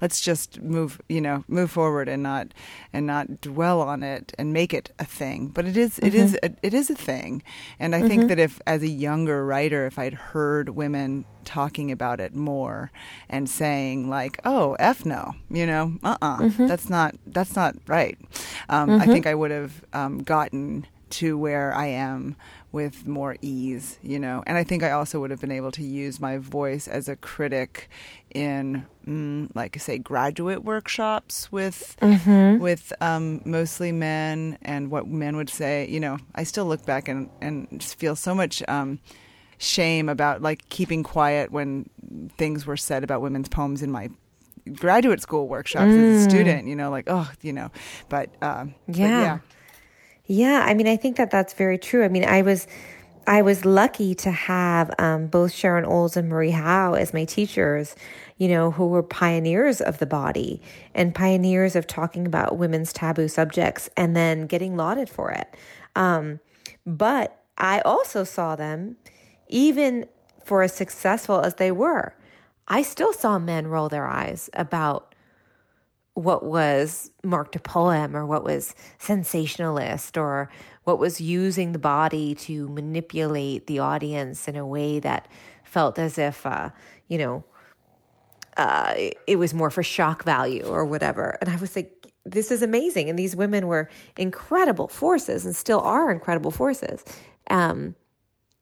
let's 0.00 0.20
just 0.20 0.60
move, 0.60 1.00
you 1.08 1.20
know, 1.20 1.44
move 1.48 1.70
forward 1.70 2.08
and 2.08 2.22
not, 2.22 2.48
and 2.92 3.06
not 3.06 3.40
dwell 3.40 3.80
on 3.80 4.02
it 4.02 4.32
and 4.38 4.52
make 4.52 4.72
it 4.72 4.92
a 4.98 5.04
thing. 5.04 5.48
But 5.48 5.66
it 5.66 5.76
is, 5.76 5.96
mm-hmm. 5.96 6.06
it 6.06 6.14
is, 6.14 6.38
a, 6.42 6.54
it 6.62 6.74
is 6.74 6.90
a 6.90 6.94
thing. 6.94 7.42
And 7.78 7.94
I 7.94 8.00
mm-hmm. 8.00 8.08
think 8.08 8.28
that 8.28 8.38
if, 8.38 8.60
as 8.66 8.82
a 8.82 8.88
younger 8.88 9.44
writer, 9.44 9.86
if 9.86 9.98
I'd 9.98 10.14
heard 10.14 10.70
women 10.70 11.24
talking 11.44 11.90
about 11.90 12.20
it 12.20 12.34
more 12.34 12.90
and 13.28 13.48
saying 13.48 14.08
like, 14.08 14.40
"Oh, 14.44 14.74
f 14.78 15.04
no," 15.04 15.32
you 15.50 15.66
know, 15.66 15.98
uh, 16.02 16.16
uh-uh, 16.20 16.34
uh 16.34 16.38
mm-hmm. 16.38 16.66
that's 16.66 16.88
not 16.88 17.14
that's 17.26 17.56
not 17.56 17.76
right. 17.86 18.18
Um, 18.68 18.90
mm-hmm. 18.90 19.02
I 19.02 19.06
think 19.06 19.26
I 19.26 19.34
would 19.34 19.50
have 19.50 19.84
um, 20.12 20.22
gotten 20.22 20.86
to 21.10 21.36
where 21.36 21.74
I 21.74 21.86
am 21.86 22.36
with 22.72 23.06
more 23.06 23.36
ease, 23.42 23.98
you 24.02 24.18
know. 24.18 24.42
And 24.46 24.56
I 24.56 24.64
think 24.64 24.82
I 24.82 24.92
also 24.92 25.20
would 25.20 25.30
have 25.30 25.40
been 25.40 25.52
able 25.52 25.70
to 25.72 25.82
use 25.82 26.20
my 26.20 26.38
voice 26.38 26.88
as 26.88 27.08
a 27.08 27.16
critic 27.16 27.90
in, 28.34 28.86
mm, 29.06 29.54
like, 29.54 29.78
say, 29.78 29.98
graduate 29.98 30.64
workshops 30.64 31.52
with 31.52 31.96
mm-hmm. 32.00 32.62
with 32.62 32.92
um, 33.02 33.42
mostly 33.44 33.92
men, 33.92 34.58
and 34.62 34.90
what 34.90 35.06
men 35.06 35.36
would 35.36 35.50
say. 35.50 35.86
You 35.88 36.00
know, 36.00 36.18
I 36.34 36.44
still 36.44 36.64
look 36.64 36.84
back 36.86 37.08
and 37.08 37.28
and 37.40 37.68
just 37.78 37.98
feel 37.98 38.16
so 38.16 38.34
much. 38.34 38.62
Um, 38.68 38.98
shame 39.58 40.08
about 40.08 40.42
like 40.42 40.68
keeping 40.70 41.04
quiet 41.04 41.52
when 41.52 41.88
things 42.36 42.66
were 42.66 42.76
said 42.76 43.04
about 43.04 43.20
women's 43.20 43.48
poems 43.48 43.80
in 43.80 43.92
my 43.92 44.10
graduate 44.74 45.20
school 45.20 45.46
workshops 45.46 45.84
mm. 45.84 46.16
as 46.16 46.24
a 46.24 46.26
mm. 46.26 46.30
student 46.30 46.66
you 46.66 46.74
know 46.74 46.90
like 46.90 47.04
oh 47.06 47.30
you 47.42 47.52
know 47.52 47.70
but 48.08 48.28
um 48.42 48.74
yeah. 48.88 48.94
But 48.96 48.98
yeah 48.98 49.38
yeah 50.32 50.64
i 50.66 50.74
mean 50.74 50.88
i 50.88 50.96
think 50.96 51.16
that 51.16 51.30
that's 51.30 51.52
very 51.52 51.78
true 51.78 52.04
i 52.04 52.08
mean 52.08 52.24
i 52.24 52.42
was 52.42 52.66
I 53.24 53.42
was 53.42 53.64
lucky 53.64 54.14
to 54.16 54.32
have 54.32 54.90
um, 54.98 55.28
both 55.28 55.52
Sharon 55.52 55.84
Olds 55.84 56.16
and 56.16 56.28
Marie 56.28 56.50
Howe 56.50 56.94
as 56.94 57.14
my 57.14 57.24
teachers, 57.24 57.94
you 58.36 58.48
know, 58.48 58.72
who 58.72 58.88
were 58.88 59.02
pioneers 59.02 59.80
of 59.80 59.98
the 59.98 60.06
body 60.06 60.60
and 60.92 61.14
pioneers 61.14 61.76
of 61.76 61.86
talking 61.86 62.26
about 62.26 62.58
women's 62.58 62.92
taboo 62.92 63.28
subjects 63.28 63.88
and 63.96 64.16
then 64.16 64.46
getting 64.46 64.76
lauded 64.76 65.08
for 65.08 65.30
it. 65.30 65.54
Um, 65.94 66.40
but 66.84 67.40
I 67.56 67.80
also 67.82 68.24
saw 68.24 68.56
them 68.56 68.96
even 69.46 70.06
for 70.44 70.62
as 70.62 70.74
successful 70.74 71.40
as 71.40 71.54
they 71.54 71.70
were, 71.70 72.16
I 72.66 72.82
still 72.82 73.12
saw 73.12 73.38
men 73.38 73.68
roll 73.68 73.88
their 73.88 74.08
eyes 74.08 74.50
about 74.54 75.11
what 76.14 76.44
was 76.44 77.10
marked 77.24 77.56
a 77.56 77.58
poem 77.58 78.14
or 78.16 78.26
what 78.26 78.44
was 78.44 78.74
sensationalist 78.98 80.18
or 80.18 80.50
what 80.84 80.98
was 80.98 81.20
using 81.20 81.72
the 81.72 81.78
body 81.78 82.34
to 82.34 82.68
manipulate 82.68 83.66
the 83.66 83.78
audience 83.78 84.48
in 84.48 84.56
a 84.56 84.66
way 84.66 84.98
that 85.00 85.26
felt 85.64 85.98
as 85.98 86.18
if, 86.18 86.44
uh, 86.44 86.70
you 87.08 87.16
know, 87.16 87.44
uh, 88.58 88.94
it 89.26 89.36
was 89.36 89.54
more 89.54 89.70
for 89.70 89.82
shock 89.82 90.24
value 90.24 90.64
or 90.64 90.84
whatever. 90.84 91.38
And 91.40 91.48
I 91.48 91.56
was 91.56 91.74
like, 91.74 92.12
this 92.24 92.50
is 92.50 92.62
amazing. 92.62 93.08
And 93.08 93.18
these 93.18 93.34
women 93.34 93.66
were 93.66 93.88
incredible 94.18 94.88
forces 94.88 95.46
and 95.46 95.56
still 95.56 95.80
are 95.80 96.10
incredible 96.10 96.50
forces. 96.50 97.04
Um, 97.48 97.94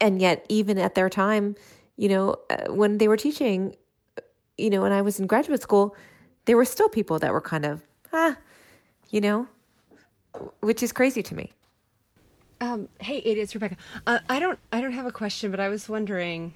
and 0.01 0.21
yet 0.21 0.47
even 0.49 0.79
at 0.79 0.95
their 0.95 1.09
time 1.09 1.55
you 1.97 2.09
know 2.09 2.37
uh, 2.49 2.73
when 2.73 2.99
they 2.99 3.07
were 3.07 3.17
teaching 3.17 3.77
you 4.57 4.71
know 4.71 4.81
when 4.83 4.93
i 4.93 5.03
was 5.03 5.21
in 5.21 5.27
graduate 5.27 5.63
school 5.63 5.95
there 6.45 6.57
were 6.57 6.65
still 6.65 6.89
people 6.89 7.19
that 7.19 7.33
were 7.33 7.41
kind 7.41 7.65
of 7.65 7.83
ah 8.13 8.37
you 9.11 9.21
know 9.21 9.47
which 10.61 10.83
is 10.83 10.93
crazy 10.93 11.23
to 11.25 11.35
me. 11.35 11.53
Um, 12.61 12.89
hey 13.01 13.19
it's 13.19 13.55
rebecca. 13.55 13.77
Uh, 14.07 14.19
i 14.29 14.39
don't 14.39 14.59
i 14.71 14.81
don't 14.81 14.93
have 14.93 15.07
a 15.07 15.13
question 15.13 15.51
but 15.51 15.61
i 15.61 15.69
was 15.69 15.89
wondering 15.89 16.53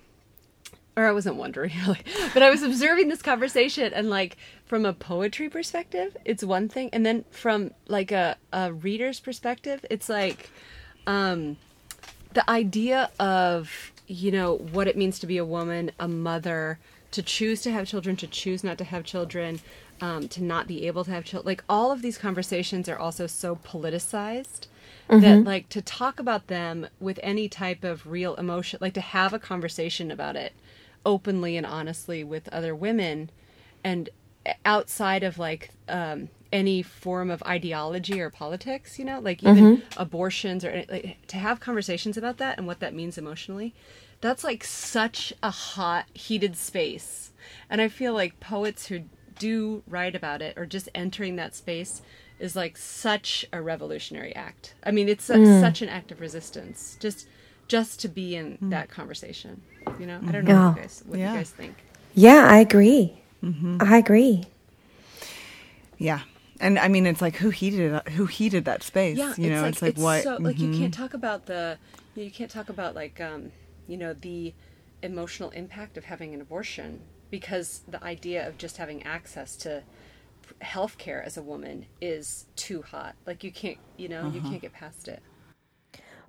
or 0.96 1.06
i 1.06 1.12
wasn't 1.12 1.36
wondering 1.36 1.72
really 1.86 2.00
but 2.34 2.42
i 2.42 2.50
was 2.50 2.62
observing 2.62 3.08
this 3.08 3.22
conversation 3.22 3.90
and 3.94 4.10
like 4.10 4.36
from 4.66 4.84
a 4.84 4.92
poetry 4.92 5.48
perspective 5.48 6.14
it's 6.26 6.44
one 6.44 6.68
thing 6.68 6.90
and 6.92 7.06
then 7.06 7.24
from 7.30 7.70
like 7.88 8.12
a, 8.12 8.36
a 8.52 8.70
reader's 8.72 9.18
perspective 9.18 9.84
it's 9.88 10.10
like 10.10 10.50
um 11.06 11.56
the 12.34 12.48
idea 12.50 13.10
of 13.18 13.92
you 14.06 14.30
know 14.30 14.56
what 14.56 14.86
it 14.86 14.96
means 14.96 15.18
to 15.20 15.26
be 15.26 15.38
a 15.38 15.44
woman, 15.44 15.90
a 15.98 16.08
mother, 16.08 16.78
to 17.14 17.22
choose 17.22 17.62
to 17.62 17.70
have 17.70 17.86
children, 17.86 18.16
to 18.16 18.26
choose 18.26 18.64
not 18.64 18.76
to 18.78 18.84
have 18.84 19.04
children, 19.04 19.60
um, 20.00 20.26
to 20.26 20.42
not 20.42 20.66
be 20.66 20.86
able 20.88 21.04
to 21.04 21.12
have 21.12 21.24
children. 21.24 21.46
Like 21.46 21.62
all 21.68 21.92
of 21.92 22.02
these 22.02 22.18
conversations 22.18 22.88
are 22.88 22.98
also 22.98 23.28
so 23.28 23.54
politicized 23.54 24.66
mm-hmm. 25.08 25.20
that 25.20 25.44
like 25.44 25.68
to 25.68 25.80
talk 25.80 26.18
about 26.18 26.48
them 26.48 26.88
with 26.98 27.20
any 27.22 27.48
type 27.48 27.84
of 27.84 28.06
real 28.08 28.34
emotion, 28.34 28.80
like 28.82 28.94
to 28.94 29.00
have 29.00 29.32
a 29.32 29.38
conversation 29.38 30.10
about 30.10 30.34
it 30.34 30.54
openly 31.06 31.56
and 31.56 31.64
honestly 31.64 32.24
with 32.24 32.48
other 32.48 32.74
women, 32.74 33.30
and 33.84 34.08
outside 34.64 35.22
of 35.22 35.38
like 35.38 35.70
um, 35.88 36.28
any 36.52 36.82
form 36.82 37.30
of 37.30 37.42
ideology 37.44 38.20
or 38.20 38.28
politics, 38.28 38.98
you 38.98 39.04
know, 39.04 39.20
like 39.20 39.42
even 39.44 39.76
mm-hmm. 39.76 40.00
abortions 40.02 40.64
or 40.64 40.84
like, 40.88 41.18
to 41.28 41.36
have 41.36 41.60
conversations 41.60 42.16
about 42.16 42.38
that 42.38 42.58
and 42.58 42.66
what 42.66 42.80
that 42.80 42.92
means 42.92 43.16
emotionally. 43.18 43.72
That's 44.20 44.44
like 44.44 44.64
such 44.64 45.32
a 45.42 45.50
hot, 45.50 46.06
heated 46.14 46.56
space. 46.56 47.32
And 47.68 47.80
I 47.80 47.88
feel 47.88 48.14
like 48.14 48.40
poets 48.40 48.86
who 48.86 49.02
do 49.38 49.82
write 49.86 50.14
about 50.14 50.42
it 50.42 50.56
or 50.56 50.66
just 50.66 50.88
entering 50.94 51.36
that 51.36 51.54
space 51.54 52.02
is 52.38 52.56
like 52.56 52.76
such 52.76 53.44
a 53.52 53.60
revolutionary 53.60 54.34
act. 54.34 54.74
I 54.84 54.90
mean, 54.90 55.08
it's 55.08 55.28
a, 55.30 55.36
mm. 55.36 55.60
such 55.60 55.82
an 55.82 55.88
act 55.88 56.10
of 56.12 56.20
resistance 56.20 56.96
just 57.00 57.28
just 57.66 57.98
to 58.00 58.08
be 58.08 58.36
in 58.36 58.58
mm. 58.58 58.70
that 58.70 58.90
conversation. 58.90 59.62
You 59.98 60.06
know, 60.06 60.20
I 60.26 60.32
don't 60.32 60.44
know 60.44 60.68
what, 60.68 60.76
you 60.76 60.82
guys, 60.82 61.02
what 61.06 61.18
yeah. 61.18 61.32
you 61.32 61.38
guys 61.38 61.50
think. 61.50 61.74
Yeah, 62.14 62.46
I 62.48 62.58
agree. 62.58 63.18
Mm-hmm. 63.42 63.78
I 63.80 63.96
agree. 63.96 64.44
Yeah, 65.96 66.20
and 66.60 66.78
I 66.78 66.88
mean, 66.88 67.06
it's 67.06 67.22
like 67.22 67.36
who 67.36 67.50
heated 67.50 67.92
it, 67.92 68.08
who 68.12 68.26
heated 68.26 68.64
that 68.66 68.82
space? 68.82 69.16
Yeah, 69.16 69.34
you 69.36 69.50
know, 69.50 69.64
it's 69.64 69.80
like, 69.80 69.92
it's 69.92 69.98
like 69.98 70.04
what? 70.04 70.22
So, 70.24 70.34
mm-hmm. 70.34 70.44
Like 70.44 70.58
you 70.58 70.72
can't 70.76 70.92
talk 70.92 71.14
about 71.14 71.46
the, 71.46 71.78
you 72.14 72.30
can't 72.30 72.50
talk 72.50 72.68
about 72.68 72.94
like, 72.94 73.20
um, 73.20 73.52
you 73.86 73.96
know, 73.96 74.14
the 74.14 74.54
emotional 75.02 75.50
impact 75.50 75.96
of 75.96 76.04
having 76.04 76.34
an 76.34 76.40
abortion 76.40 77.00
because 77.30 77.82
the 77.88 78.02
idea 78.02 78.46
of 78.46 78.56
just 78.58 78.76
having 78.76 79.02
access 79.02 79.56
to 79.56 79.82
health 80.60 80.98
care 80.98 81.22
as 81.22 81.36
a 81.36 81.42
woman 81.42 81.86
is 82.00 82.46
too 82.56 82.82
hot. 82.82 83.14
Like 83.26 83.44
you 83.44 83.50
can't, 83.50 83.78
you 83.96 84.08
know, 84.08 84.20
uh-huh. 84.20 84.30
you 84.34 84.40
can't 84.40 84.62
get 84.62 84.72
past 84.72 85.08
it. 85.08 85.22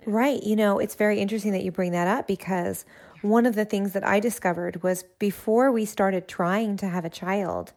Right. 0.04 0.42
You 0.42 0.56
know, 0.56 0.78
it's 0.78 0.94
very 0.94 1.18
interesting 1.18 1.52
that 1.52 1.64
you 1.64 1.72
bring 1.72 1.92
that 1.92 2.06
up 2.06 2.26
because 2.26 2.84
one 3.22 3.46
of 3.46 3.54
the 3.54 3.64
things 3.64 3.92
that 3.92 4.06
I 4.06 4.20
discovered 4.20 4.82
was 4.82 5.04
before 5.18 5.72
we 5.72 5.84
started 5.84 6.28
trying 6.28 6.76
to 6.78 6.88
have 6.88 7.04
a 7.04 7.10
child, 7.10 7.72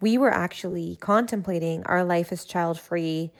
we 0.00 0.16
were 0.16 0.32
actually 0.32 0.96
contemplating 0.96 1.82
our 1.84 2.04
life 2.04 2.30
as 2.32 2.44
child 2.44 2.78
free 2.78 3.32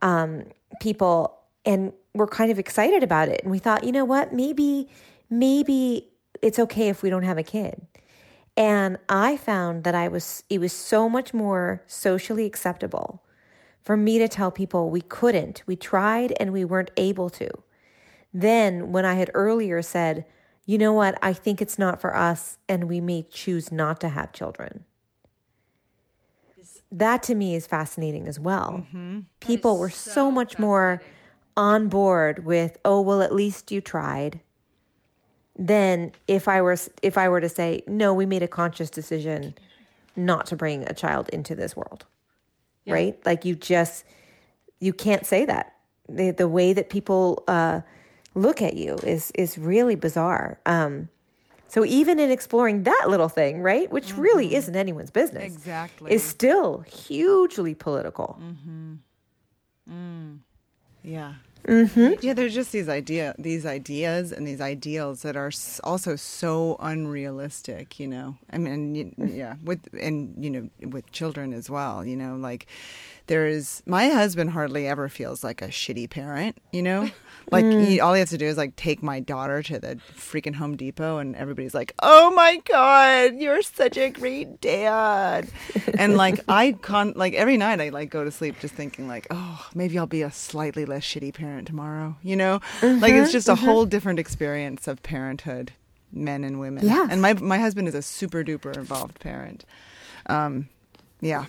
um, 0.00 0.44
people 0.80 1.38
and 1.64 1.92
we're 2.14 2.26
kind 2.26 2.50
of 2.50 2.58
excited 2.58 3.02
about 3.02 3.28
it. 3.28 3.40
And 3.42 3.50
we 3.50 3.58
thought, 3.58 3.84
you 3.84 3.92
know 3.92 4.04
what, 4.04 4.32
maybe, 4.32 4.88
maybe 5.32 6.08
it's 6.42 6.58
okay 6.58 6.88
if 6.88 7.02
we 7.02 7.10
don't 7.10 7.22
have 7.22 7.38
a 7.38 7.42
kid. 7.42 7.86
And 8.56 8.98
I 9.08 9.38
found 9.38 9.84
that 9.84 9.94
I 9.94 10.08
was, 10.08 10.44
it 10.50 10.60
was 10.60 10.72
so 10.72 11.08
much 11.08 11.32
more 11.32 11.82
socially 11.86 12.44
acceptable 12.44 13.22
for 13.82 13.96
me 13.96 14.18
to 14.18 14.28
tell 14.28 14.50
people 14.50 14.90
we 14.90 15.00
couldn't, 15.00 15.62
we 15.66 15.74
tried 15.74 16.34
and 16.38 16.52
we 16.52 16.64
weren't 16.64 16.90
able 16.96 17.30
to, 17.30 17.48
Then, 18.32 18.92
when 18.92 19.04
I 19.04 19.14
had 19.14 19.30
earlier 19.34 19.82
said, 19.82 20.24
you 20.64 20.78
know 20.78 20.92
what, 20.92 21.18
I 21.22 21.32
think 21.32 21.60
it's 21.60 21.78
not 21.78 22.00
for 22.00 22.16
us, 22.16 22.56
and 22.68 22.84
we 22.88 23.00
may 23.00 23.22
choose 23.22 23.70
not 23.70 24.00
to 24.00 24.08
have 24.08 24.32
children. 24.32 24.84
That 26.90 27.22
to 27.24 27.34
me 27.34 27.54
is 27.54 27.66
fascinating 27.66 28.28
as 28.28 28.38
well. 28.38 28.86
People 29.40 29.78
were 29.78 29.90
so, 29.90 30.30
much 30.30 30.58
more 30.58 31.02
on 31.56 31.88
board 31.88 32.44
with, 32.44 32.78
oh, 32.84 33.00
well, 33.00 33.22
at 33.22 33.34
least 33.34 33.70
you 33.72 33.80
tried. 33.80 34.40
Than 35.58 36.12
if 36.26 36.48
I 36.48 36.62
were 36.62 36.76
if 37.02 37.18
I 37.18 37.28
were 37.28 37.40
to 37.40 37.48
say, 37.48 37.82
no, 37.86 38.14
we 38.14 38.24
made 38.26 38.42
a 38.42 38.48
conscious 38.48 38.88
decision 38.90 39.54
not 40.16 40.46
to 40.46 40.56
bring 40.56 40.84
a 40.84 40.94
child 40.94 41.28
into 41.30 41.54
this 41.54 41.76
world. 41.76 42.06
Right? 42.86 43.18
Like 43.26 43.44
you 43.44 43.54
just 43.54 44.04
you 44.80 44.92
can't 44.92 45.26
say 45.26 45.44
that. 45.44 45.74
The 46.08 46.30
the 46.30 46.48
way 46.48 46.72
that 46.72 46.88
people 46.90 47.44
uh, 47.46 47.82
look 48.34 48.62
at 48.62 48.74
you 48.74 48.94
is 49.04 49.30
is 49.34 49.58
really 49.58 49.94
bizarre. 49.94 50.58
Um, 50.66 51.08
so 51.68 51.84
even 51.86 52.18
in 52.18 52.30
exploring 52.30 52.82
that 52.82 53.06
little 53.08 53.30
thing, 53.30 53.62
right, 53.62 53.90
which 53.90 54.14
really 54.16 54.54
isn't 54.54 54.76
anyone's 54.76 55.10
business, 55.10 55.44
Exactly. 55.44 56.12
is 56.12 56.22
still 56.22 56.80
hugely 56.80 57.74
political. 57.74 58.38
Yeah. 61.02 61.34
Mm-hmm. 61.64 62.14
Yeah, 62.22 62.34
there's 62.34 62.54
just 62.54 62.72
these 62.72 62.88
idea, 62.88 63.34
these 63.38 63.64
ideas, 63.64 64.32
and 64.32 64.46
these 64.46 64.60
ideals 64.60 65.22
that 65.22 65.36
are 65.36 65.52
also 65.84 66.16
so 66.16 66.76
unrealistic. 66.80 68.00
You 68.00 68.08
know, 68.08 68.36
I 68.50 68.58
mean, 68.58 69.14
yeah, 69.16 69.54
with 69.62 69.80
and 69.98 70.34
you 70.42 70.50
know, 70.50 70.70
with 70.88 71.10
children 71.12 71.52
as 71.52 71.70
well. 71.70 72.04
You 72.04 72.16
know, 72.16 72.36
like 72.36 72.66
there 73.26 73.46
is 73.46 73.82
my 73.86 74.08
husband 74.08 74.50
hardly 74.50 74.86
ever 74.86 75.08
feels 75.08 75.44
like 75.44 75.62
a 75.62 75.68
shitty 75.68 76.10
parent. 76.10 76.58
You 76.72 76.82
know, 76.82 77.10
like 77.50 77.64
he, 77.64 77.98
mm. 77.98 78.02
all 78.02 78.14
he 78.14 78.20
has 78.20 78.30
to 78.30 78.38
do 78.38 78.46
is 78.46 78.56
like 78.56 78.76
take 78.76 79.02
my 79.02 79.20
daughter 79.20 79.62
to 79.62 79.78
the 79.78 79.96
freaking 80.14 80.54
Home 80.54 80.76
Depot, 80.76 81.18
and 81.18 81.36
everybody's 81.36 81.74
like, 81.74 81.94
"Oh 82.02 82.30
my 82.32 82.60
god, 82.64 83.36
you're 83.36 83.62
such 83.62 83.96
a 83.96 84.10
great 84.10 84.60
dad," 84.60 85.48
and 85.98 86.16
like 86.16 86.40
I 86.48 86.72
con 86.72 87.12
like 87.16 87.34
every 87.34 87.56
night 87.56 87.80
I 87.80 87.90
like 87.90 88.10
go 88.10 88.24
to 88.24 88.30
sleep 88.30 88.58
just 88.60 88.74
thinking 88.74 89.08
like, 89.08 89.26
"Oh, 89.30 89.68
maybe 89.74 89.98
I'll 89.98 90.06
be 90.06 90.22
a 90.22 90.30
slightly 90.30 90.84
less 90.84 91.04
shitty 91.04 91.34
parent 91.34 91.66
tomorrow." 91.66 92.16
You 92.22 92.36
know, 92.36 92.60
like 92.82 93.12
it's 93.12 93.28
mm-hmm, 93.28 93.30
just 93.30 93.48
a 93.48 93.52
mm-hmm. 93.52 93.64
whole 93.64 93.86
different 93.86 94.18
experience 94.18 94.88
of 94.88 95.02
parenthood, 95.02 95.72
men 96.12 96.44
and 96.44 96.58
women. 96.60 96.86
Yeah. 96.86 97.06
and 97.10 97.22
my 97.22 97.34
my 97.34 97.58
husband 97.58 97.88
is 97.88 97.94
a 97.94 98.02
super 98.02 98.44
duper 98.44 98.76
involved 98.76 99.20
parent. 99.20 99.64
Um, 100.26 100.68
yeah. 101.20 101.46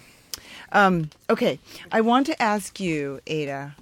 Um, 0.74 1.10
okay, 1.30 1.60
I 1.92 2.02
want 2.02 2.26
to 2.28 2.42
ask 2.42 2.80
you, 2.80 3.22
Ada. 3.28 3.76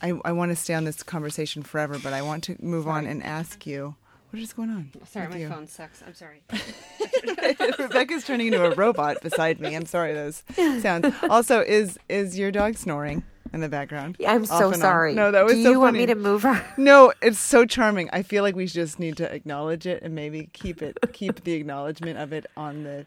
I, 0.00 0.12
I 0.24 0.32
want 0.32 0.50
to 0.52 0.56
stay 0.56 0.74
on 0.74 0.84
this 0.84 1.02
conversation 1.02 1.62
forever, 1.62 1.98
but 1.98 2.12
I 2.12 2.22
want 2.22 2.44
to 2.44 2.56
move 2.60 2.86
on 2.86 3.06
and 3.06 3.22
ask 3.22 3.66
you 3.66 3.96
what 4.30 4.42
is 4.42 4.52
going 4.52 4.70
on. 4.70 4.90
Sorry, 5.06 5.28
my 5.28 5.36
you? 5.38 5.48
phone 5.48 5.66
sucks. 5.66 6.02
I'm 6.06 6.14
sorry. 6.14 6.42
Rebecca's 7.78 8.24
turning 8.24 8.48
into 8.48 8.64
a 8.64 8.74
robot 8.74 9.22
beside 9.22 9.60
me. 9.60 9.74
I'm 9.74 9.86
sorry 9.86 10.12
those 10.12 10.42
sounds. 10.82 11.12
Also, 11.30 11.60
is 11.60 11.98
is 12.08 12.38
your 12.38 12.50
dog 12.50 12.76
snoring 12.76 13.22
in 13.52 13.60
the 13.60 13.68
background? 13.68 14.16
I'm 14.26 14.42
Off 14.42 14.48
so 14.48 14.56
and 14.66 14.74
on? 14.74 14.80
sorry. 14.80 15.14
No, 15.14 15.30
that 15.30 15.44
was 15.44 15.54
Do 15.54 15.62
so 15.62 15.70
you 15.70 15.80
want 15.80 15.96
me 15.96 16.06
to 16.06 16.14
move 16.14 16.42
her? 16.42 16.62
No, 16.76 17.12
it's 17.22 17.38
so 17.38 17.64
charming. 17.64 18.10
I 18.12 18.22
feel 18.22 18.42
like 18.42 18.54
we 18.54 18.66
just 18.66 18.98
need 18.98 19.16
to 19.16 19.32
acknowledge 19.32 19.86
it 19.86 20.02
and 20.02 20.14
maybe 20.14 20.50
keep 20.52 20.82
it 20.82 20.98
keep 21.12 21.44
the 21.44 21.52
acknowledgement 21.54 22.18
of 22.18 22.32
it 22.32 22.46
on 22.56 22.82
the 22.82 23.06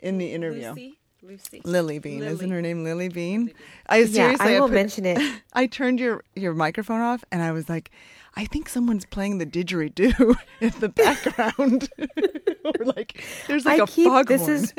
in 0.00 0.18
the 0.18 0.32
interview. 0.32 0.70
Lucy. 0.70 0.98
Lucy. 1.22 1.60
Lily 1.64 1.98
Bean, 1.98 2.22
isn't 2.22 2.50
her 2.50 2.62
name 2.62 2.82
Lily 2.82 3.08
Bean? 3.08 3.52
I 3.88 3.98
Yeah, 3.98 4.06
seriously, 4.06 4.56
I 4.56 4.60
will 4.60 4.68
put- 4.68 4.74
mention 4.74 5.04
it. 5.06 5.18
I 5.52 5.66
turned 5.66 6.00
your 6.00 6.24
your 6.34 6.54
microphone 6.54 7.00
off, 7.00 7.24
and 7.30 7.42
I 7.42 7.52
was 7.52 7.68
like, 7.68 7.90
I 8.36 8.46
think 8.46 8.68
someone's 8.68 9.04
playing 9.04 9.38
the 9.38 9.46
didgeridoo 9.46 10.34
in 10.60 10.72
the 10.80 10.88
background, 10.88 11.88
or 12.64 12.84
like 12.84 13.22
there's 13.46 13.66
like 13.66 13.80
I 13.80 13.84
a 13.84 13.86
keep 13.86 14.06
foghorn. 14.06 14.26
this 14.26 14.48
is 14.48 14.74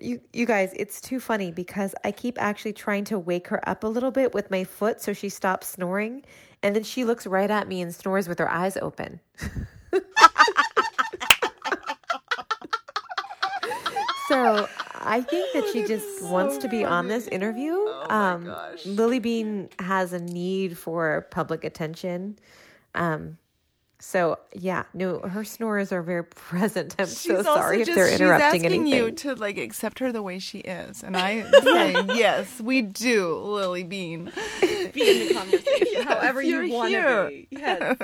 you 0.00 0.20
you 0.32 0.44
guys 0.46 0.72
it's 0.76 1.00
too 1.00 1.20
funny 1.20 1.50
because 1.52 1.94
I 2.04 2.12
keep 2.12 2.40
actually 2.40 2.72
trying 2.74 3.04
to 3.04 3.18
wake 3.18 3.48
her 3.48 3.66
up 3.68 3.84
a 3.84 3.88
little 3.88 4.10
bit 4.10 4.34
with 4.34 4.50
my 4.50 4.64
foot 4.64 5.00
so 5.00 5.12
she 5.12 5.28
stops 5.28 5.66
snoring 5.68 6.24
and 6.62 6.74
then 6.74 6.82
she 6.82 7.04
looks 7.04 7.26
right 7.26 7.50
at 7.50 7.68
me 7.68 7.80
and 7.82 7.94
snores 7.94 8.26
with 8.28 8.38
her 8.38 8.50
eyes 8.50 8.76
open. 8.78 9.20
so 14.28 14.68
I 15.04 15.20
think 15.22 15.52
that 15.54 15.64
she 15.72 15.84
just 15.86 16.22
wants 16.24 16.58
to 16.58 16.68
be 16.68 16.84
on 16.84 17.08
this 17.08 17.26
interview. 17.28 17.74
um, 18.08 18.54
Lily 18.84 19.18
Bean 19.18 19.68
has 19.78 20.12
a 20.12 20.20
need 20.20 20.76
for 20.78 21.26
public 21.30 21.64
attention. 21.64 22.38
Um, 22.94 23.38
so 23.98 24.38
yeah, 24.52 24.82
no, 24.94 25.20
her 25.20 25.44
snores 25.44 25.92
are 25.92 26.02
very 26.02 26.24
present. 26.50 26.96
I'm 26.98 27.06
so 27.06 27.14
She's 27.36 27.46
also 27.46 27.54
sorry 27.60 27.82
if 27.82 27.86
they're 27.94 28.12
interrupting 28.12 28.66
anything. 28.66 28.86
she's 28.86 28.94
asking 28.94 28.94
anything. 29.04 29.06
you 29.06 29.10
to 29.12 29.34
like 29.36 29.58
accept 29.58 30.00
her 30.00 30.10
the 30.10 30.22
way 30.22 30.40
she 30.40 30.58
is, 30.58 31.02
and 31.04 31.16
I 31.16 31.48
say 31.62 31.92
yes, 32.16 32.60
we 32.60 32.82
do, 32.82 33.36
Lily 33.38 33.84
Bean. 33.84 34.32
Be 34.92 35.22
in 35.22 35.28
the 35.28 35.34
conversation. 35.34 36.02
However 36.02 36.42
you're 36.42 36.68
want 36.68 36.92
to 36.92 37.26
be. 37.28 37.46
Yes. 37.50 37.96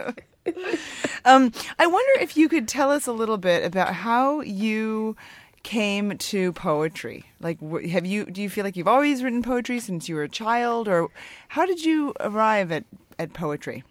Um, 1.27 1.53
I 1.79 1.87
wonder 1.87 2.23
if 2.23 2.37
you 2.37 2.49
could 2.49 2.69
tell 2.69 2.91
us 2.91 3.07
a 3.07 3.13
little 3.13 3.37
bit 3.37 3.65
about 3.65 3.93
how 3.93 4.41
you 4.41 5.17
came 5.63 6.17
to 6.19 6.53
poetry. 6.53 7.25
Like, 7.41 7.61
have 7.89 8.07
you? 8.07 8.25
Do 8.27 8.43
you 8.43 8.51
feel 8.51 8.65
like 8.65 8.77
you've 8.77 8.89
always 8.89 9.23
written 9.23 9.43
poetry 9.43 9.81
since 9.81 10.09
you 10.09 10.15
were 10.15 10.23
a 10.23 10.29
child, 10.29 10.89
or 10.89 11.09
how 11.49 11.67
did 11.67 11.85
you 11.85 12.15
arrive 12.21 12.73
at 12.73 12.85
at 13.19 13.33
poetry? 13.33 13.85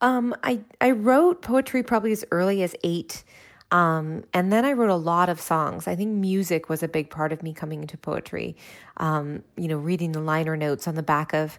Um, 0.00 0.34
I 0.42 0.60
I 0.80 0.92
wrote 0.92 1.42
poetry 1.42 1.82
probably 1.82 2.12
as 2.12 2.24
early 2.30 2.62
as 2.62 2.74
eight, 2.84 3.24
um, 3.70 4.24
and 4.32 4.52
then 4.52 4.64
I 4.64 4.72
wrote 4.72 4.90
a 4.90 4.96
lot 4.96 5.28
of 5.28 5.40
songs. 5.40 5.86
I 5.86 5.96
think 5.96 6.10
music 6.10 6.68
was 6.68 6.82
a 6.82 6.88
big 6.88 7.10
part 7.10 7.32
of 7.32 7.42
me 7.42 7.52
coming 7.52 7.82
into 7.82 7.96
poetry. 7.96 8.56
Um, 8.98 9.42
you 9.56 9.68
know, 9.68 9.78
reading 9.78 10.12
the 10.12 10.20
liner 10.20 10.56
notes 10.56 10.88
on 10.88 10.94
the 10.94 11.02
back 11.02 11.34
of 11.34 11.58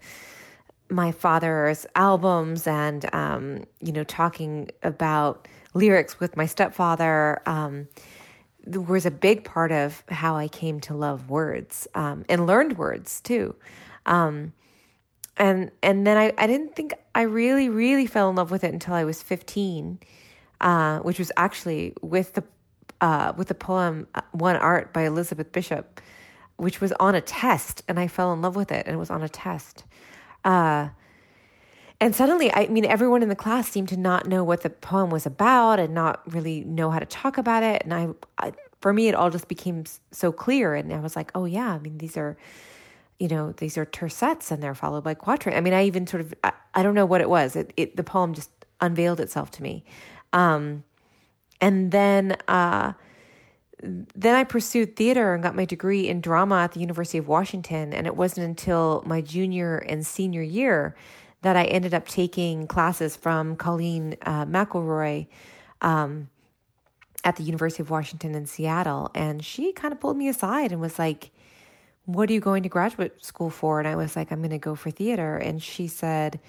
my 0.90 1.12
father's 1.12 1.86
albums, 1.96 2.66
and 2.66 3.14
um, 3.14 3.66
you 3.82 3.92
know, 3.92 4.04
talking 4.04 4.70
about 4.84 5.48
lyrics 5.74 6.20
with 6.20 6.36
my 6.36 6.46
stepfather. 6.46 7.42
Was 8.66 9.06
a 9.06 9.12
big 9.12 9.46
part 9.46 9.72
of 9.72 10.04
how 10.10 10.36
I 10.36 10.48
came 10.48 10.80
to 10.82 10.94
love 10.94 11.30
words 11.30 11.88
um, 11.96 12.26
and 12.30 12.46
learned 12.46 12.78
words 12.78 13.22
too. 13.22 13.56
Um, 14.06 14.54
and 15.38 15.72
and 15.82 16.06
then 16.06 16.18
I, 16.18 16.34
I 16.38 16.46
didn't 16.46 16.76
think 16.76 16.94
I 17.16 17.22
really 17.22 17.70
really 17.70 18.06
fell 18.06 18.30
in 18.30 18.36
love 18.36 18.52
with 18.52 18.64
it 18.64 18.74
until 18.74 18.94
I 18.94 19.06
was 19.06 19.24
15, 19.24 20.00
uh, 20.62 21.00
which 21.00 21.18
was 21.18 21.32
actually 21.38 21.94
with 22.02 22.34
the 22.34 22.44
uh, 23.02 23.34
with 23.38 23.48
the 23.48 23.56
poem 23.56 24.08
uh, 24.14 24.22
One 24.32 24.58
Art 24.58 24.94
by 24.94 25.04
Elizabeth 25.04 25.52
Bishop, 25.52 26.02
which 26.58 26.82
was 26.82 26.92
on 26.94 27.16
a 27.16 27.22
test, 27.22 27.84
and 27.88 28.00
I 28.00 28.08
fell 28.08 28.34
in 28.34 28.42
love 28.42 28.56
with 28.56 28.72
it, 28.72 28.86
and 28.86 28.96
it 28.96 29.00
was 29.00 29.10
on 29.10 29.24
a 29.24 29.30
test. 29.30 29.86
Uh, 30.44 30.90
and 32.02 32.16
suddenly, 32.16 32.54
I 32.54 32.68
mean, 32.68 32.86
everyone 32.86 33.24
in 33.24 33.30
the 33.30 33.36
class 33.36 33.70
seemed 33.70 33.90
to 33.90 33.98
not 33.98 34.28
know 34.28 34.44
what 34.44 34.62
the 34.62 34.70
poem 34.70 35.10
was 35.10 35.26
about 35.26 35.80
and 35.80 35.94
not 35.94 36.22
really 36.32 36.64
know 36.64 36.92
how 36.92 37.00
to 37.00 37.06
talk 37.06 37.38
about 37.38 37.64
it. 37.64 37.84
And 37.84 37.94
I, 37.94 38.10
I 38.38 38.54
for 38.82 38.94
me, 38.94 39.10
it 39.10 39.16
all 39.16 39.30
just 39.30 39.48
became 39.48 39.84
so 40.12 40.32
clear. 40.32 40.76
And 40.76 40.94
I 40.94 41.00
was 41.00 41.16
like, 41.16 41.32
oh 41.36 41.46
yeah, 41.46 41.74
I 41.74 41.80
mean, 41.80 41.98
these 41.98 42.16
are 42.16 42.38
you 43.20 43.28
know, 43.28 43.52
these 43.52 43.78
are 43.78 43.86
tercets 43.86 44.50
and 44.50 44.64
they're 44.64 44.74
followed 44.74 45.04
by 45.04 45.14
quatrain. 45.14 45.56
I 45.56 45.62
mean, 45.62 45.74
I 45.74 45.84
even 45.86 46.08
sort 46.08 46.22
of, 46.22 46.34
I, 46.44 46.54
I 46.74 46.84
don't 46.84 46.96
know 46.96 47.06
what 47.06 47.22
it 47.22 47.30
was. 47.30 47.56
It, 47.56 47.74
it, 47.76 47.98
the 47.98 48.04
poem 48.04 48.34
just 48.34 48.50
unveiled 48.80 49.20
itself 49.20 49.52
to 49.52 49.64
me. 49.64 49.84
Um, 50.32 50.86
and 51.60 51.92
then, 51.92 52.38
uh, 52.48 52.94
then 53.82 54.36
I 54.36 54.46
pursued 54.46 54.96
theater 54.96 55.34
and 55.34 55.44
got 55.44 55.56
my 55.56 55.66
degree 55.66 56.08
in 56.08 56.22
drama 56.22 56.60
at 56.60 56.72
the 56.72 56.80
University 56.80 57.18
of 57.18 57.28
Washington. 57.28 57.94
And 57.94 58.08
it 58.08 58.16
wasn't 58.16 58.48
until 58.48 59.04
my 59.06 59.20
junior 59.20 59.78
and 59.78 60.08
senior 60.08 60.42
year 60.42 60.96
that 61.42 61.56
I 61.56 61.66
ended 61.66 61.94
up 61.94 62.08
taking 62.08 62.68
classes 62.68 63.16
from 63.16 63.56
Colleen 63.56 64.18
uh, 64.24 64.46
McElroy 64.46 65.28
um, 65.82 66.30
at 67.24 67.38
the 67.38 67.44
University 67.44 67.82
of 67.82 67.90
Washington 67.90 68.36
in 68.36 68.46
Seattle. 68.46 69.10
And 69.16 69.44
she 69.44 69.72
kind 69.72 69.94
of 69.94 70.00
pulled 70.00 70.18
me 70.18 70.28
aside 70.28 70.72
and 70.72 70.82
was 70.82 71.00
like, 71.00 71.32
what 72.06 72.30
are 72.30 72.34
you 72.34 72.40
going 72.40 72.64
to 72.64 72.70
graduate 72.70 73.24
school 73.24 73.50
for? 73.50 73.80
And 73.80 73.88
I 73.88 73.96
was 73.96 74.16
like, 74.16 74.32
I'm 74.32 74.40
going 74.40 74.50
to 74.50 74.58
go 74.58 74.76
for 74.76 74.92
theater. 74.92 75.38
And 75.38 75.62
she 75.62 75.88
said, 75.88 76.40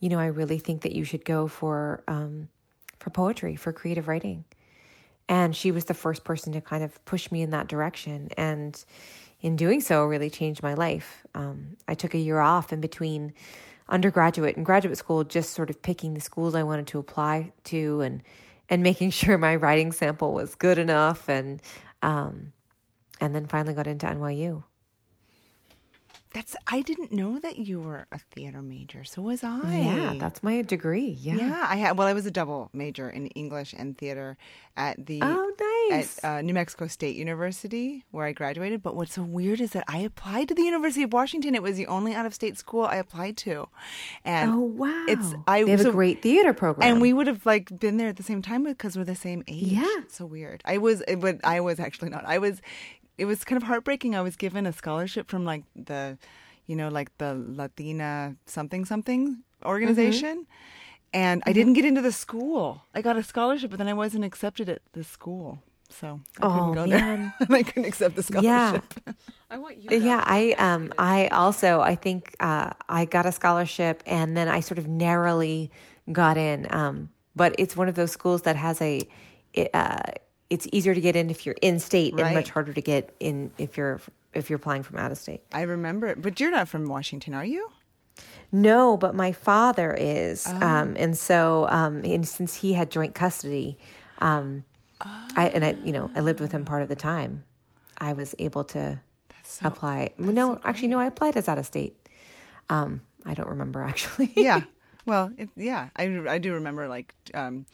you 0.00 0.08
know, 0.08 0.18
I 0.18 0.26
really 0.26 0.58
think 0.58 0.82
that 0.82 0.92
you 0.92 1.04
should 1.04 1.24
go 1.24 1.46
for 1.46 2.02
um, 2.08 2.48
for 2.98 3.10
poetry, 3.10 3.56
for 3.56 3.72
creative 3.72 4.08
writing. 4.08 4.44
And 5.28 5.54
she 5.54 5.70
was 5.70 5.84
the 5.84 5.94
first 5.94 6.24
person 6.24 6.52
to 6.54 6.60
kind 6.60 6.82
of 6.82 7.02
push 7.04 7.30
me 7.30 7.42
in 7.42 7.50
that 7.50 7.68
direction. 7.68 8.30
And 8.36 8.82
in 9.40 9.56
doing 9.56 9.80
so, 9.80 10.04
really 10.04 10.28
changed 10.28 10.62
my 10.62 10.74
life. 10.74 11.26
Um, 11.34 11.76
I 11.86 11.94
took 11.94 12.14
a 12.14 12.18
year 12.18 12.40
off 12.40 12.72
in 12.72 12.80
between 12.80 13.32
undergraduate 13.90 14.56
and 14.56 14.64
graduate 14.64 14.96
school, 14.96 15.24
just 15.24 15.52
sort 15.52 15.70
of 15.70 15.82
picking 15.82 16.14
the 16.14 16.20
schools 16.20 16.54
I 16.54 16.62
wanted 16.62 16.86
to 16.88 16.98
apply 16.98 17.52
to 17.64 18.00
and 18.00 18.22
and 18.68 18.82
making 18.82 19.10
sure 19.20 19.36
my 19.36 19.56
writing 19.56 19.92
sample 19.92 20.32
was 20.32 20.54
good 20.54 20.78
enough. 20.78 21.28
And 21.28 21.60
um, 22.02 22.52
and 23.20 23.34
then 23.34 23.46
finally 23.46 23.74
got 23.74 23.86
into 23.86 24.06
NYU. 24.06 24.64
That's 26.32 26.54
I 26.68 26.82
didn't 26.82 27.10
know 27.10 27.40
that 27.40 27.58
you 27.58 27.80
were 27.80 28.06
a 28.12 28.18
theater 28.18 28.62
major. 28.62 29.02
So 29.02 29.20
was 29.20 29.42
I. 29.42 29.80
Yeah, 29.84 30.14
that's 30.16 30.44
my 30.44 30.62
degree. 30.62 31.16
Yeah. 31.20 31.34
Yeah, 31.34 31.66
I 31.68 31.74
had. 31.76 31.98
Well, 31.98 32.06
I 32.06 32.12
was 32.12 32.24
a 32.24 32.30
double 32.30 32.70
major 32.72 33.10
in 33.10 33.26
English 33.28 33.74
and 33.76 33.98
theater 33.98 34.36
at 34.76 35.04
the 35.06 35.20
Oh, 35.22 35.52
nice. 35.58 35.69
At 35.90 36.24
uh, 36.24 36.40
New 36.42 36.54
Mexico 36.54 36.86
State 36.86 37.16
University 37.16 38.04
where 38.10 38.26
I 38.26 38.32
graduated. 38.32 38.82
But 38.82 38.96
what's 38.96 39.14
so 39.14 39.22
weird 39.22 39.60
is 39.60 39.70
that 39.70 39.84
I 39.88 39.98
applied 39.98 40.48
to 40.48 40.54
the 40.54 40.62
University 40.62 41.02
of 41.02 41.12
Washington. 41.12 41.54
It 41.54 41.62
was 41.62 41.76
the 41.76 41.86
only 41.86 42.14
out 42.14 42.26
of 42.26 42.34
state 42.34 42.56
school 42.58 42.84
I 42.84 42.96
applied 42.96 43.36
to, 43.38 43.68
and 44.24 44.50
oh 44.52 44.60
wow. 44.60 45.04
it's 45.08 45.34
I 45.46 45.64
they 45.64 45.70
have 45.72 45.82
so- 45.82 45.90
a 45.90 45.92
great 45.92 46.22
theater 46.22 46.52
program. 46.52 46.88
and 46.88 47.00
we 47.00 47.12
would 47.12 47.26
have 47.26 47.44
like 47.46 47.78
been 47.78 47.96
there 47.96 48.08
at 48.08 48.16
the 48.16 48.22
same 48.22 48.42
time 48.42 48.64
because 48.64 48.96
we're 48.96 49.04
the 49.04 49.14
same 49.14 49.42
age. 49.48 49.72
Yeah. 49.72 49.86
It's 49.98 50.16
so 50.16 50.26
weird. 50.26 50.62
I 50.64 50.78
was, 50.78 51.02
would, 51.08 51.40
I 51.44 51.60
was 51.60 51.78
actually 51.80 52.10
not. 52.10 52.24
I 52.26 52.38
was. 52.38 52.60
It 53.18 53.26
was 53.26 53.44
kind 53.44 53.60
of 53.60 53.66
heartbreaking. 53.66 54.14
I 54.16 54.22
was 54.22 54.34
given 54.36 54.66
a 54.66 54.72
scholarship 54.72 55.28
from 55.28 55.44
like 55.44 55.64
the, 55.76 56.16
you 56.66 56.74
know, 56.74 56.88
like 56.88 57.16
the 57.18 57.34
Latina 57.34 58.36
something 58.46 58.86
something 58.86 59.42
organization, 59.64 60.46
and 61.12 61.42
I 61.44 61.52
didn't 61.52 61.74
get 61.74 61.84
into 61.84 62.00
the 62.00 62.12
school. 62.12 62.82
I 62.94 63.02
got 63.02 63.16
a 63.18 63.22
scholarship, 63.22 63.70
but 63.70 63.78
then 63.78 63.88
I 63.88 63.92
wasn't 63.92 64.24
accepted 64.24 64.68
at 64.70 64.80
the 64.92 65.04
school, 65.04 65.62
so 65.90 66.20
I 66.38 66.40
couldn't 66.40 66.60
Oh, 66.70 66.74
go 66.74 66.86
man. 66.86 67.32
there. 67.48 67.58
I 67.58 67.62
couldn't 67.62 67.84
accept 67.86 68.16
the 68.16 68.22
scholarship. 68.22 68.44
yeah. 68.44 68.68
scholarship. 68.80 69.16
I 69.50 69.58
want 69.58 69.78
you. 69.82 69.98
Yeah, 69.98 70.22
I 70.24 70.52
um 70.58 70.92
I 70.98 71.28
also 71.28 71.80
I 71.80 71.94
think 71.96 72.34
uh, 72.40 72.70
I 72.88 73.04
got 73.04 73.26
a 73.26 73.32
scholarship 73.32 74.02
and 74.06 74.36
then 74.36 74.48
I 74.48 74.60
sort 74.60 74.78
of 74.78 74.86
narrowly 74.88 75.70
got 76.12 76.36
in. 76.36 76.66
Um, 76.70 77.10
but 77.36 77.54
it's 77.58 77.76
one 77.76 77.88
of 77.88 77.94
those 77.94 78.12
schools 78.12 78.42
that 78.42 78.56
has 78.56 78.80
a 78.80 79.08
it, 79.52 79.70
uh, 79.74 79.98
it's 80.50 80.66
easier 80.72 80.94
to 80.94 81.00
get 81.00 81.16
in 81.16 81.30
if 81.30 81.44
you're 81.46 81.56
in 81.62 81.78
state 81.80 82.14
Right. 82.14 82.26
and 82.26 82.34
much 82.34 82.50
harder 82.50 82.72
to 82.72 82.80
get 82.80 83.14
in 83.20 83.50
if 83.58 83.76
you're 83.76 84.00
if 84.34 84.48
you're 84.48 84.58
applying 84.58 84.82
from 84.84 84.98
out 84.98 85.10
of 85.10 85.18
state. 85.18 85.42
I 85.52 85.62
remember 85.62 86.06
it, 86.06 86.22
but 86.22 86.38
you're 86.38 86.52
not 86.52 86.68
from 86.68 86.86
Washington, 86.86 87.34
are 87.34 87.44
you? 87.44 87.68
No, 88.52 88.96
but 88.96 89.14
my 89.14 89.32
father 89.32 89.94
is, 89.98 90.46
um, 90.46 90.94
and 90.98 91.16
so 91.16 91.66
um, 91.70 92.02
and 92.04 92.26
since 92.26 92.54
he 92.56 92.72
had 92.72 92.90
joint 92.90 93.14
custody, 93.14 93.78
um, 94.18 94.64
I 95.00 95.50
and 95.54 95.64
I 95.64 95.76
you 95.84 95.92
know 95.92 96.10
I 96.14 96.20
lived 96.20 96.40
with 96.40 96.52
him 96.52 96.64
part 96.64 96.82
of 96.82 96.88
the 96.88 96.96
time. 96.96 97.44
I 97.98 98.12
was 98.12 98.34
able 98.38 98.64
to 98.64 99.00
apply. 99.62 100.12
No, 100.18 100.60
actually, 100.64 100.88
no, 100.88 100.98
I 100.98 101.06
applied 101.06 101.36
as 101.36 101.48
out 101.48 101.58
of 101.58 101.66
state. 101.66 101.96
Um, 102.68 103.02
I 103.26 103.34
don't 103.34 103.48
remember 103.48 103.82
actually. 103.92 104.32
yeah. 104.36 104.62
Well, 105.06 105.32
it, 105.38 105.48
yeah, 105.56 105.88
I, 105.96 106.04
I 106.28 106.38
do 106.38 106.52
remember 106.54 106.86
like 106.86 107.14
um, 107.34 107.64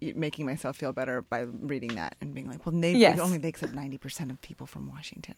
making 0.00 0.44
myself 0.46 0.76
feel 0.76 0.92
better 0.92 1.22
by 1.22 1.40
reading 1.40 1.94
that 1.96 2.14
and 2.20 2.34
being 2.34 2.48
like, 2.48 2.64
well, 2.66 2.78
they 2.78 2.92
Yes. 2.92 3.18
only 3.18 3.38
accept 3.48 3.72
ninety 3.74 3.96
percent 3.98 4.30
of 4.30 4.40
people 4.42 4.66
from 4.66 4.88
Washington, 4.88 5.34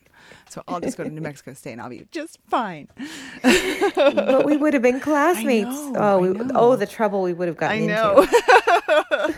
so 0.51 0.62
I'll 0.68 0.81
just 0.81 0.98
go 0.98 1.05
to 1.05 1.11
New 1.11 1.20
Mexico 1.20 1.55
State 1.55 1.72
and 1.72 1.81
I'll 1.81 1.88
be 1.90 2.07
just 2.11 2.38
fine. 2.48 2.88
but 3.42 4.44
we 4.44 4.57
would 4.57 4.74
have 4.74 4.83
been 4.83 5.01
classmates. 5.09 5.68
know, 5.68 5.92
oh, 5.96 6.18
we, 6.18 6.40
oh, 6.55 6.77
the 6.77 6.87
trouble 6.87 7.22
we 7.22 7.33
would 7.33 7.48
have 7.48 7.57
gotten 7.57 7.85
I 7.85 7.87
know. 7.87 8.22
into. 8.22 9.35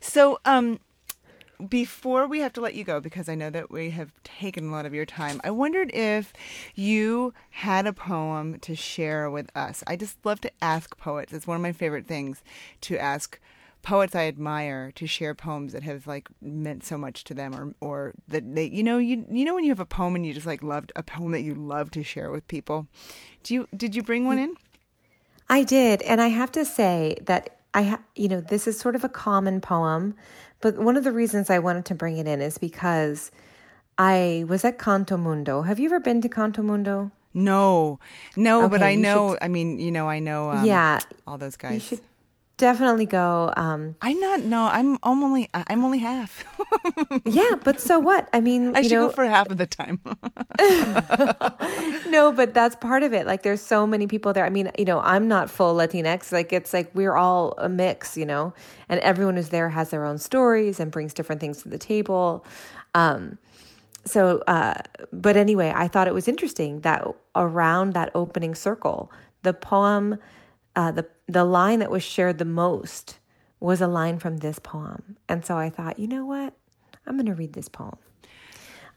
so, 0.00 0.38
um, 0.44 0.80
before 1.68 2.26
we 2.26 2.40
have 2.40 2.52
to 2.54 2.60
let 2.60 2.74
you 2.74 2.84
go, 2.84 3.00
because 3.00 3.28
I 3.28 3.34
know 3.34 3.50
that 3.50 3.70
we 3.70 3.90
have 3.90 4.12
taken 4.22 4.68
a 4.68 4.72
lot 4.72 4.86
of 4.86 4.94
your 4.94 5.06
time, 5.06 5.40
I 5.44 5.50
wondered 5.50 5.90
if 5.94 6.32
you 6.74 7.34
had 7.50 7.86
a 7.86 7.92
poem 7.92 8.58
to 8.60 8.74
share 8.74 9.30
with 9.30 9.50
us. 9.56 9.82
I 9.86 9.96
just 9.96 10.24
love 10.24 10.40
to 10.42 10.52
ask 10.62 10.96
poets. 10.96 11.32
It's 11.32 11.46
one 11.46 11.56
of 11.56 11.62
my 11.62 11.72
favorite 11.72 12.06
things 12.06 12.42
to 12.82 12.98
ask 12.98 13.38
poets 13.82 14.14
I 14.14 14.26
admire 14.26 14.92
to 14.92 15.06
share 15.06 15.34
poems 15.34 15.74
that 15.74 15.82
have 15.82 16.06
like 16.06 16.28
meant 16.40 16.84
so 16.84 16.96
much 16.96 17.22
to 17.24 17.34
them, 17.34 17.54
or 17.54 17.74
or 17.80 18.14
that 18.28 18.54
they, 18.54 18.64
you 18.64 18.82
know, 18.82 18.98
you 18.98 19.26
you 19.30 19.44
know 19.44 19.54
when 19.54 19.64
you 19.64 19.70
have 19.70 19.80
a 19.80 19.86
poem 19.86 20.14
and 20.16 20.24
you 20.26 20.32
just 20.32 20.46
like 20.46 20.62
loved 20.62 20.90
a 20.96 21.02
poem 21.02 21.32
that 21.32 21.42
you 21.42 21.54
love 21.54 21.90
to 21.92 22.02
share 22.02 22.30
with 22.30 22.48
people. 22.48 22.86
Do 23.42 23.54
you 23.54 23.68
did 23.76 23.94
you 23.94 24.02
bring 24.02 24.24
one 24.24 24.38
mm. 24.38 24.44
in? 24.44 24.54
I 25.48 25.62
did, 25.62 26.00
and 26.02 26.20
I 26.22 26.28
have 26.28 26.50
to 26.52 26.64
say 26.64 27.18
that 27.22 27.58
I, 27.74 27.82
ha- 27.82 28.02
you 28.14 28.28
know, 28.28 28.40
this 28.40 28.68
is 28.68 28.78
sort 28.78 28.94
of 28.94 29.02
a 29.02 29.08
common 29.08 29.60
poem, 29.60 30.14
but 30.64 30.78
one 30.78 30.96
of 30.96 31.04
the 31.04 31.12
reasons 31.12 31.50
I 31.50 31.58
wanted 31.58 31.84
to 31.84 31.94
bring 31.94 32.16
it 32.16 32.26
in 32.26 32.40
is 32.40 32.56
because 32.56 33.30
I 33.98 34.46
was 34.48 34.64
at 34.64 34.78
Canto 34.78 35.18
Mundo. 35.18 35.60
Have 35.60 35.78
you 35.78 35.84
ever 35.84 36.00
been 36.00 36.22
to 36.22 36.28
Canto 36.30 36.62
Mundo? 36.62 37.10
No, 37.34 37.98
no, 38.34 38.66
but 38.70 38.82
I 38.82 38.92
you 38.92 39.00
know. 39.00 39.36
I 39.42 39.48
mean, 39.48 39.78
you 39.78 39.92
know, 39.92 40.08
I 40.08 40.20
know. 40.20 40.52
Um, 40.52 40.64
Yeah, 40.64 41.00
all 41.26 41.36
those 41.36 41.52
You 41.62 41.68
guys. 41.68 41.82
should 41.82 42.00
definitely 42.56 43.06
go. 43.06 43.52
Um, 43.56 43.96
I'm 44.00 44.18
not. 44.20 44.40
No, 44.40 44.64
I'm 44.64 44.98
I'm 45.02 45.22
only. 45.22 45.48
I'm 45.54 45.84
only 45.84 45.98
half. 45.98 46.44
yeah, 47.24 47.52
but 47.62 47.80
so 47.80 47.98
what? 47.98 48.28
I 48.32 48.40
mean, 48.40 48.76
I 48.76 48.82
should 48.82 48.92
know, 48.92 49.08
go 49.08 49.14
for 49.14 49.24
half 49.24 49.50
of 49.50 49.58
the 49.58 49.66
time. 49.66 50.00
no, 52.10 52.32
but 52.32 52.54
that's 52.54 52.76
part 52.76 53.02
of 53.02 53.12
it. 53.12 53.26
Like, 53.26 53.42
there's 53.42 53.60
so 53.60 53.86
many 53.86 54.06
people 54.06 54.32
there. 54.32 54.44
I 54.44 54.50
mean, 54.50 54.70
you 54.78 54.84
know, 54.84 55.00
I'm 55.00 55.28
not 55.28 55.50
full 55.50 55.74
Latinx. 55.74 56.32
Like, 56.32 56.52
it's 56.52 56.72
like 56.72 56.90
we're 56.94 57.16
all 57.16 57.54
a 57.58 57.68
mix, 57.68 58.16
you 58.16 58.26
know, 58.26 58.54
and 58.88 59.00
everyone 59.00 59.36
who's 59.36 59.50
there 59.50 59.70
has 59.70 59.90
their 59.90 60.04
own 60.04 60.18
stories 60.18 60.80
and 60.80 60.90
brings 60.90 61.14
different 61.14 61.40
things 61.40 61.62
to 61.62 61.68
the 61.68 61.78
table. 61.78 62.44
Um, 62.94 63.38
so, 64.04 64.42
uh, 64.46 64.74
but 65.12 65.36
anyway, 65.36 65.72
I 65.74 65.88
thought 65.88 66.08
it 66.08 66.14
was 66.14 66.28
interesting 66.28 66.80
that 66.80 67.06
around 67.34 67.94
that 67.94 68.10
opening 68.14 68.54
circle, 68.54 69.10
the 69.42 69.54
poem, 69.54 70.18
uh, 70.76 70.90
the 70.90 71.06
the 71.26 71.44
line 71.44 71.78
that 71.78 71.90
was 71.90 72.02
shared 72.02 72.38
the 72.38 72.44
most 72.44 73.18
was 73.60 73.80
a 73.80 73.86
line 73.86 74.18
from 74.18 74.38
this 74.38 74.58
poem, 74.58 75.16
and 75.28 75.44
so 75.44 75.56
I 75.56 75.70
thought, 75.70 75.98
you 75.98 76.06
know 76.06 76.24
what, 76.26 76.54
I'm 77.06 77.16
going 77.16 77.26
to 77.26 77.34
read 77.34 77.54
this 77.54 77.68
poem. 77.68 77.96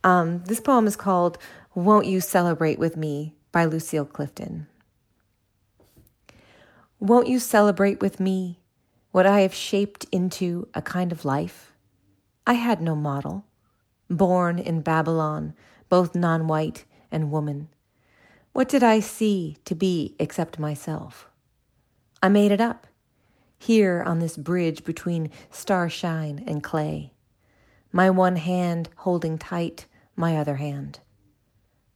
Um, 0.04 0.44
this 0.46 0.60
poem 0.60 0.88
is 0.88 0.96
called 0.96 1.38
Won't 1.74 2.06
You 2.06 2.22
Celebrate 2.22 2.80
With 2.80 2.98
Me 2.98 3.36
by 3.52 3.66
Lucille 3.66 4.06
Clifton. 4.06 4.68
Won't 7.00 7.28
you 7.28 7.40
celebrate 7.40 8.02
with 8.02 8.20
me 8.20 8.60
what 9.12 9.26
I 9.26 9.42
have 9.42 9.54
shaped 9.54 10.06
into 10.12 10.68
a 10.74 10.82
kind 10.82 11.12
of 11.12 11.26
life? 11.26 11.74
I 12.46 12.54
had 12.54 12.82
no 12.82 12.96
model, 12.96 13.46
born 14.10 14.60
in 14.60 14.82
Babylon, 14.82 15.54
both 15.90 16.16
non 16.16 16.48
white 16.48 16.86
and 17.12 17.32
woman. 17.32 17.70
What 18.54 18.70
did 18.70 18.84
I 18.84 19.00
see 19.00 19.58
to 19.66 19.76
be 19.76 20.16
except 20.20 20.58
myself? 20.58 21.30
I 22.28 22.30
made 22.30 22.52
it 22.52 22.60
up, 22.60 22.88
here 23.58 24.04
on 24.06 24.20
this 24.20 24.36
bridge 24.36 24.84
between 24.84 25.30
starshine 25.50 26.44
and 26.46 26.62
clay 26.62 27.14
my 27.94 28.10
one 28.10 28.36
hand 28.36 28.90
holding 28.98 29.38
tight 29.38 29.86
my 30.14 30.36
other 30.36 30.58
hand. 30.58 31.00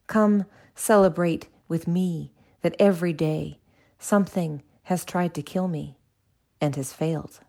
Come 0.07 0.45
celebrate 0.73 1.49
with 1.67 1.85
me 1.85 2.31
that 2.61 2.77
every 2.79 3.11
day 3.11 3.59
something 3.99 4.63
has 4.83 5.03
tried 5.03 5.33
to 5.33 5.41
kill 5.41 5.67
me 5.67 5.97
and 6.61 6.77
has 6.77 6.93
failed. 6.93 7.41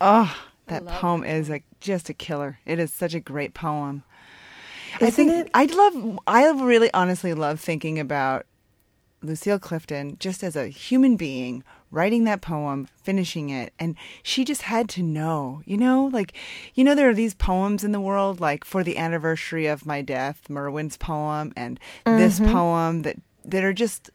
oh, 0.00 0.32
that 0.68 0.86
poem 0.86 1.24
is 1.24 1.50
like 1.50 1.64
just 1.80 2.08
a 2.08 2.14
killer. 2.14 2.60
It 2.64 2.78
is 2.78 2.92
such 2.92 3.14
a 3.14 3.20
great 3.20 3.52
poem. 3.52 4.04
I 5.00 5.06
Isn't 5.06 5.26
think 5.26 5.46
it? 5.46 5.50
I 5.54 5.64
love. 5.64 6.20
I 6.28 6.48
really, 6.50 6.92
honestly 6.94 7.34
love 7.34 7.58
thinking 7.58 7.98
about 7.98 8.46
Lucille 9.22 9.58
Clifton 9.58 10.16
just 10.18 10.42
as 10.42 10.56
a 10.56 10.68
human 10.68 11.16
being 11.16 11.62
writing 11.90 12.24
that 12.24 12.40
poem, 12.40 12.86
finishing 13.02 13.50
it, 13.50 13.72
and 13.78 13.96
she 14.22 14.44
just 14.44 14.62
had 14.62 14.88
to 14.88 15.02
know, 15.02 15.60
you 15.64 15.76
know, 15.76 16.08
like, 16.12 16.32
you 16.74 16.84
know, 16.84 16.94
there 16.94 17.08
are 17.08 17.14
these 17.14 17.34
poems 17.34 17.82
in 17.82 17.92
the 17.92 18.00
world, 18.00 18.40
like 18.40 18.64
for 18.64 18.84
the 18.84 18.96
anniversary 18.96 19.66
of 19.66 19.86
my 19.86 20.00
death, 20.00 20.48
Merwin's 20.48 20.96
poem, 20.96 21.52
and 21.56 21.80
this 22.04 22.38
mm-hmm. 22.38 22.52
poem 22.52 23.02
that 23.02 23.16
that 23.44 23.64
are 23.64 23.72
just 23.72 24.10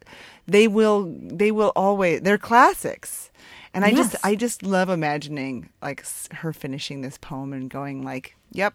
they 0.47 0.67
will 0.67 1.13
they 1.19 1.51
will 1.51 1.71
always 1.75 2.21
they're 2.21 2.37
classics. 2.37 3.31
And 3.73 3.83
I 3.83 3.91
just 3.91 4.15
I 4.23 4.35
just 4.35 4.63
love 4.63 4.89
imagining 4.89 5.69
like 5.81 6.05
her 6.31 6.53
finishing 6.53 7.01
this 7.01 7.17
poem 7.17 7.51
and 7.51 7.69
going 7.69 8.03
like, 8.03 8.37
"Yep, 8.53 8.73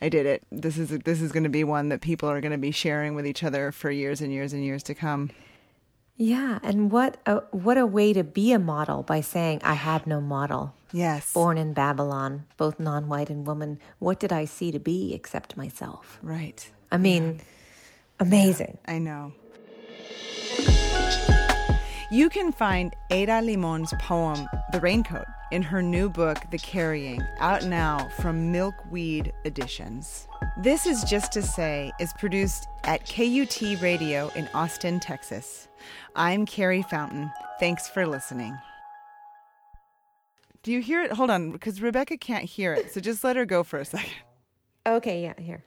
I 0.00 0.08
did 0.08 0.26
it. 0.26 0.44
This 0.52 0.78
is 0.78 0.90
this 0.90 1.20
is 1.20 1.32
going 1.32 1.42
to 1.42 1.48
be 1.48 1.64
one 1.64 1.88
that 1.88 2.02
people 2.02 2.30
are 2.30 2.40
going 2.40 2.52
to 2.52 2.58
be 2.58 2.70
sharing 2.70 3.16
with 3.16 3.26
each 3.26 3.42
other 3.42 3.72
for 3.72 3.90
years 3.90 4.20
and 4.20 4.32
years 4.32 4.52
and 4.52 4.62
years 4.62 4.84
to 4.84 4.94
come." 4.94 5.30
Yeah, 6.20 6.58
and 6.64 6.90
what 6.90 7.16
a 7.26 7.36
what 7.52 7.78
a 7.78 7.86
way 7.86 8.12
to 8.12 8.24
be 8.24 8.52
a 8.52 8.58
model 8.58 9.04
by 9.04 9.20
saying 9.20 9.60
I 9.62 9.74
had 9.74 10.04
no 10.04 10.20
model. 10.20 10.74
Yes. 10.92 11.32
Born 11.32 11.56
in 11.56 11.74
Babylon, 11.74 12.44
both 12.56 12.80
non-white 12.80 13.30
and 13.30 13.46
woman, 13.46 13.78
what 14.00 14.18
did 14.18 14.32
I 14.32 14.44
see 14.44 14.72
to 14.72 14.80
be 14.80 15.14
except 15.14 15.56
myself? 15.56 16.18
Right. 16.20 16.68
I 16.90 16.96
mean, 16.96 17.40
amazing. 18.18 18.78
I 18.86 18.98
know. 18.98 19.32
You 22.10 22.30
can 22.30 22.52
find 22.52 22.96
Ada 23.10 23.42
Limón's 23.42 23.92
poem, 23.98 24.48
The 24.72 24.80
Raincoat, 24.80 25.26
in 25.50 25.60
her 25.60 25.82
new 25.82 26.08
book, 26.08 26.38
The 26.50 26.56
Carrying, 26.56 27.22
out 27.38 27.66
now 27.66 28.08
from 28.22 28.50
Milkweed 28.50 29.30
Editions. 29.44 30.26
This 30.62 30.86
is 30.86 31.04
Just 31.04 31.32
to 31.32 31.42
Say 31.42 31.92
is 32.00 32.14
produced 32.14 32.66
at 32.84 33.04
KUT 33.04 33.60
Radio 33.82 34.30
in 34.34 34.48
Austin, 34.54 35.00
Texas. 35.00 35.68
I'm 36.16 36.46
Carrie 36.46 36.80
Fountain. 36.80 37.30
Thanks 37.60 37.90
for 37.90 38.06
listening. 38.06 38.56
Do 40.62 40.72
you 40.72 40.80
hear 40.80 41.02
it? 41.02 41.12
Hold 41.12 41.28
on, 41.28 41.52
because 41.52 41.82
Rebecca 41.82 42.16
can't 42.16 42.44
hear 42.44 42.72
it, 42.72 42.90
so 42.90 43.02
just 43.02 43.22
let 43.22 43.36
her 43.36 43.44
go 43.44 43.62
for 43.62 43.80
a 43.80 43.84
second. 43.84 44.14
Okay, 44.86 45.22
yeah, 45.22 45.34
here. 45.38 45.62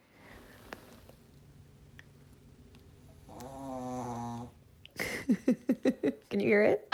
Can 6.29 6.39
you 6.39 6.47
hear 6.47 6.63
it? 6.63 6.93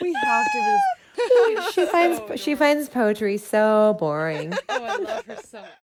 We 0.00 0.12
have 0.12 0.44
to. 0.52 0.78
She 1.72 1.86
finds 1.86 2.40
she 2.40 2.54
finds 2.54 2.88
poetry 2.88 3.38
so 3.38 3.96
boring. 3.98 4.52
Oh, 4.68 4.84
I 4.84 4.96
love 4.96 5.24
her 5.26 5.36
so 5.44 5.60
much. 5.60 5.70